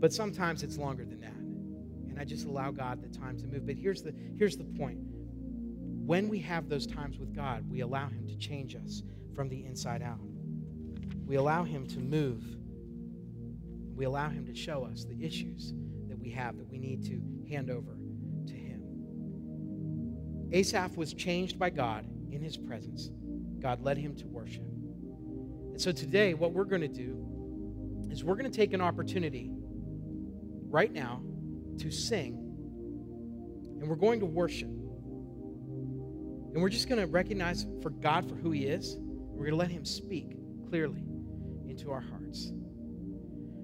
but 0.00 0.12
sometimes 0.12 0.62
it's 0.62 0.76
longer 0.76 1.04
than 1.04 1.20
that 1.20 1.34
and 2.14 2.20
I 2.20 2.24
just 2.24 2.46
allow 2.46 2.70
God 2.70 3.02
the 3.02 3.08
time 3.08 3.36
to 3.38 3.46
move. 3.46 3.66
But 3.66 3.74
here's 3.74 4.00
the, 4.00 4.14
here's 4.38 4.56
the 4.56 4.62
point 4.62 5.00
when 6.06 6.28
we 6.28 6.38
have 6.38 6.68
those 6.68 6.86
times 6.86 7.18
with 7.18 7.34
God, 7.34 7.68
we 7.68 7.80
allow 7.80 8.06
Him 8.06 8.28
to 8.28 8.36
change 8.36 8.76
us 8.76 9.02
from 9.34 9.48
the 9.48 9.64
inside 9.64 10.00
out. 10.00 10.20
We 11.26 11.34
allow 11.34 11.64
Him 11.64 11.88
to 11.88 11.98
move. 11.98 12.44
We 13.96 14.04
allow 14.04 14.28
Him 14.28 14.46
to 14.46 14.54
show 14.54 14.84
us 14.84 15.04
the 15.04 15.24
issues 15.24 15.74
that 16.08 16.16
we 16.16 16.30
have 16.30 16.56
that 16.56 16.70
we 16.70 16.78
need 16.78 17.02
to 17.06 17.20
hand 17.50 17.68
over 17.68 17.96
to 18.46 18.54
Him. 18.54 20.50
Asaph 20.52 20.96
was 20.96 21.14
changed 21.14 21.58
by 21.58 21.70
God 21.70 22.06
in 22.30 22.40
His 22.40 22.56
presence. 22.56 23.10
God 23.64 23.82
led 23.82 23.96
him 23.96 24.14
to 24.16 24.26
worship. 24.26 24.62
And 24.62 25.80
so 25.80 25.90
today, 25.90 26.34
what 26.34 26.52
we're 26.52 26.66
going 26.66 26.82
to 26.82 26.88
do 26.88 28.06
is 28.10 28.22
we're 28.22 28.34
going 28.34 28.50
to 28.50 28.54
take 28.54 28.74
an 28.74 28.82
opportunity 28.82 29.50
right 30.68 30.92
now 30.92 31.22
to 31.78 31.90
sing, 31.90 32.34
and 33.80 33.88
we're 33.88 33.96
going 33.96 34.20
to 34.20 34.26
worship. 34.26 34.68
And 34.68 36.62
we're 36.62 36.68
just 36.68 36.90
going 36.90 37.00
to 37.00 37.06
recognize 37.06 37.66
for 37.80 37.88
God 37.88 38.28
for 38.28 38.34
who 38.34 38.50
He 38.50 38.66
is. 38.66 38.98
We're 38.98 39.46
going 39.46 39.52
to 39.52 39.56
let 39.56 39.70
Him 39.70 39.86
speak 39.86 40.36
clearly 40.68 41.02
into 41.66 41.90
our 41.90 42.02
hearts. 42.02 42.48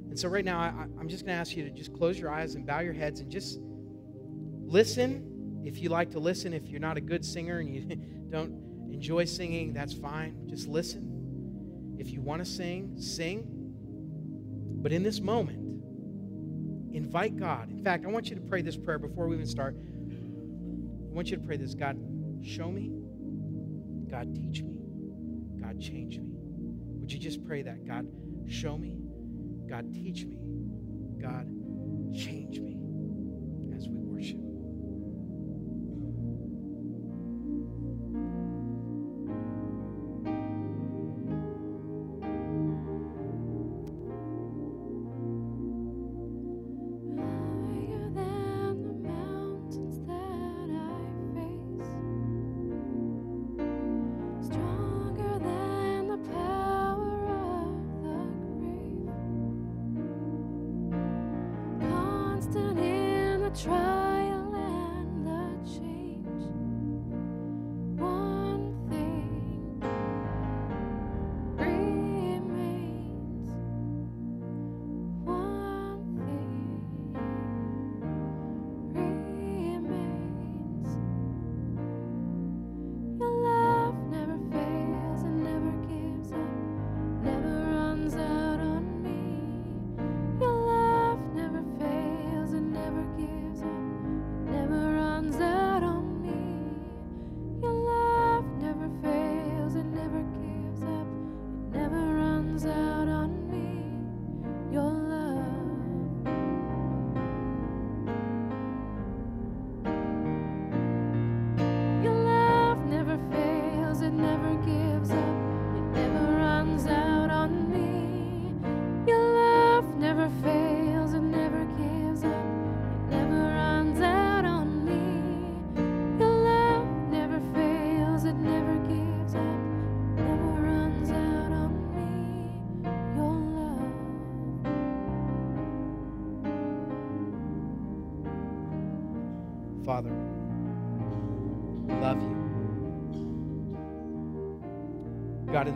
And 0.09 0.19
so, 0.19 0.31
right 0.31 0.47
now, 0.47 0.61
I, 0.61 0.85
am 0.99 1.09
just 1.09 1.27
going 1.27 1.37
to 1.37 1.41
ask 1.41 1.55
you 1.55 1.65
to 1.65 1.71
just 1.71 1.93
close 1.93 2.19
your 2.19 2.33
eyes 2.33 2.55
and 2.55 2.67
bow 2.67 2.81
your 2.81 2.95
heads 2.95 3.21
and 3.21 3.31
just 3.31 3.61
listen. 4.65 5.63
If 5.63 5.79
you 5.79 5.91
like 5.91 6.11
to 6.13 6.19
listen, 6.19 6.55
if 6.55 6.71
you're 6.71 6.81
not 6.81 6.97
a 6.97 7.03
good 7.03 7.23
singer 7.23 7.59
and 7.59 7.69
you 7.69 7.97
don't 8.31 8.70
enjoy 8.93 9.25
singing, 9.25 9.73
that's 9.73 9.95
fine. 9.95 10.47
Just 10.49 10.69
listen. 10.69 11.97
If 11.99 12.11
you 12.11 12.21
want 12.21 12.45
to 12.45 12.51
sing, 12.51 12.95
sing. 12.99 13.45
But 14.83 14.93
in 14.93 15.03
this 15.03 15.21
moment, 15.21 15.71
Invite 16.93 17.37
God. 17.37 17.71
In 17.71 17.85
fact, 17.85 18.05
I 18.05 18.09
want 18.09 18.31
you 18.31 18.35
to 18.37 18.43
pray 18.43 18.63
this 18.63 18.77
prayer 18.77 18.99
before 18.99 19.29
we 19.29 19.37
even 19.37 19.47
start. 19.47 19.77
I 19.77 21.15
want 21.15 21.31
you 21.31 21.37
to 21.37 21.43
pray 21.43 21.57
this 21.57 21.75
God, 21.75 21.97
show 22.43 22.71
me. 22.71 22.91
God, 24.11 24.35
teach 24.35 24.63
me. 24.63 24.77
God, 25.61 25.81
change 25.81 26.19
me. 26.19 26.33
Would 26.99 27.13
you 27.13 27.19
just 27.19 27.45
pray 27.45 27.63
that? 27.63 27.87
God, 27.87 28.07
show 28.49 28.77
me. 28.77 28.97
God, 29.69 29.95
teach 29.95 30.25
me. 30.25 30.39
God, 31.21 31.47
change 32.13 32.59
me 32.59 32.70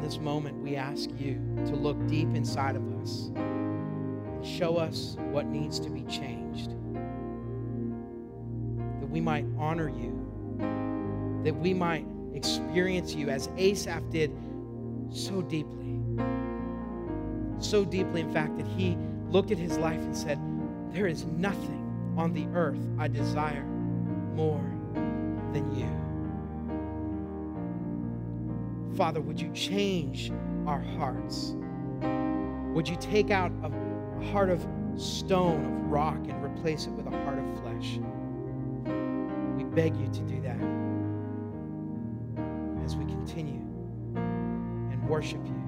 this 0.04 0.18
moment, 0.18 0.62
we 0.62 0.76
ask 0.76 1.08
you 1.18 1.40
to 1.64 1.74
look 1.74 1.96
deep 2.06 2.28
inside 2.34 2.76
of 2.76 2.82
us 3.00 3.30
and 3.36 4.44
show 4.44 4.76
us 4.76 5.16
what 5.30 5.46
needs 5.46 5.80
to 5.80 5.88
be 5.88 6.02
changed. 6.02 6.70
That 9.00 9.08
we 9.08 9.22
might 9.22 9.46
honor 9.58 9.88
you, 9.88 11.40
that 11.42 11.54
we 11.54 11.72
might 11.72 12.06
experience 12.34 13.14
you 13.14 13.30
as 13.30 13.48
Asaph 13.56 14.02
did 14.10 14.30
so 15.10 15.40
deeply. 15.40 15.98
So 17.58 17.86
deeply, 17.86 18.20
in 18.20 18.30
fact, 18.30 18.58
that 18.58 18.66
he 18.66 18.98
looked 19.30 19.52
at 19.52 19.58
his 19.58 19.78
life 19.78 20.00
and 20.00 20.14
said, 20.14 20.38
There 20.92 21.06
is 21.06 21.24
nothing 21.24 22.14
on 22.18 22.34
the 22.34 22.46
earth 22.54 22.86
I 22.98 23.08
desire 23.08 23.64
more 24.34 24.60
than 25.54 25.74
you. 25.74 26.03
Father, 28.96 29.20
would 29.20 29.40
you 29.40 29.50
change 29.52 30.30
our 30.66 30.80
hearts? 30.80 31.56
Would 32.74 32.88
you 32.88 32.96
take 33.00 33.30
out 33.32 33.50
a 33.64 34.24
heart 34.26 34.50
of 34.50 34.64
stone, 34.96 35.64
of 35.64 35.90
rock, 35.90 36.18
and 36.28 36.44
replace 36.44 36.86
it 36.86 36.92
with 36.92 37.06
a 37.06 37.10
heart 37.10 37.38
of 37.38 37.60
flesh? 37.60 37.98
We 39.56 39.64
beg 39.64 39.96
you 39.96 40.06
to 40.06 40.20
do 40.22 40.40
that 40.42 40.60
as 42.84 42.96
we 42.96 43.04
continue 43.06 43.62
and 44.14 45.08
worship 45.08 45.44
you. 45.44 45.63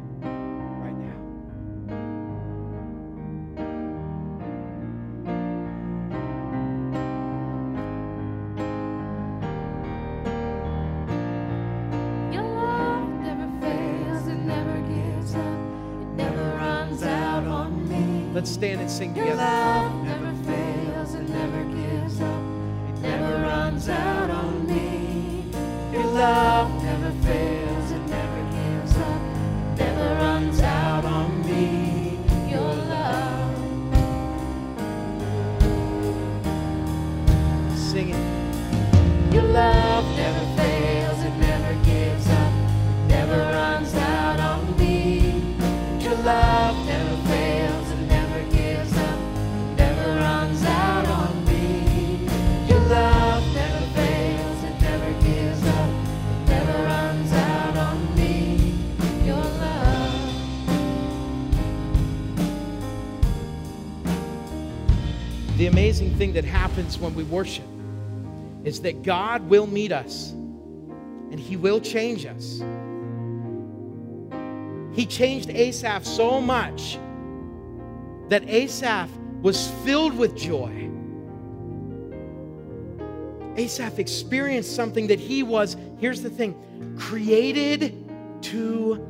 And 18.86 18.92
sing 18.92 19.12
together. 19.14 20.05
Amazing 65.96 66.18
thing 66.18 66.34
that 66.34 66.44
happens 66.44 66.98
when 66.98 67.14
we 67.14 67.24
worship 67.24 67.64
is 68.64 68.82
that 68.82 69.02
God 69.02 69.48
will 69.48 69.66
meet 69.66 69.92
us 69.92 70.32
and 70.32 71.40
He 71.40 71.56
will 71.56 71.80
change 71.80 72.26
us. 72.26 72.60
He 74.94 75.06
changed 75.06 75.48
Asaph 75.48 76.04
so 76.04 76.38
much 76.38 76.98
that 78.28 78.46
Asaph 78.46 79.08
was 79.40 79.70
filled 79.86 80.18
with 80.18 80.36
joy. 80.36 80.90
Asaph 83.56 83.98
experienced 83.98 84.76
something 84.76 85.06
that 85.06 85.18
he 85.18 85.42
was, 85.42 85.78
here's 85.98 86.20
the 86.20 86.28
thing, 86.28 86.54
created 86.98 88.06
to 88.42 89.02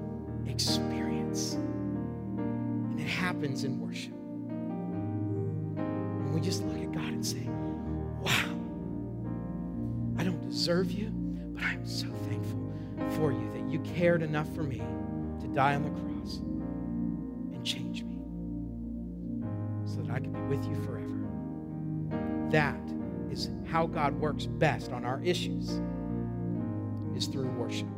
experience. 0.46 1.54
And 1.54 3.00
it 3.00 3.08
happens 3.08 3.64
in 3.64 3.80
worship. 3.80 4.12
And 5.76 6.32
we 6.32 6.40
just 6.40 6.62
God 6.96 7.12
and 7.12 7.26
say, 7.26 7.46
wow, 8.22 8.56
I 10.18 10.24
don't 10.24 10.40
deserve 10.48 10.90
you, 10.90 11.10
but 11.54 11.62
I'm 11.62 11.84
so 11.86 12.06
thankful 12.26 12.72
for 13.10 13.32
you 13.32 13.50
that 13.52 13.70
you 13.70 13.80
cared 13.80 14.22
enough 14.22 14.52
for 14.54 14.62
me 14.62 14.78
to 14.78 15.46
die 15.48 15.74
on 15.74 15.82
the 15.82 15.90
cross 15.90 16.38
and 17.54 17.62
change 17.64 18.02
me 18.02 18.18
so 19.84 20.00
that 20.02 20.10
I 20.10 20.20
could 20.20 20.32
be 20.32 20.40
with 20.56 20.66
you 20.66 20.74
forever. 20.84 22.48
That 22.50 22.80
is 23.30 23.50
how 23.66 23.86
God 23.86 24.18
works 24.18 24.46
best 24.46 24.90
on 24.90 25.04
our 25.04 25.20
issues 25.22 25.82
is 27.14 27.26
through 27.26 27.50
worship. 27.50 27.88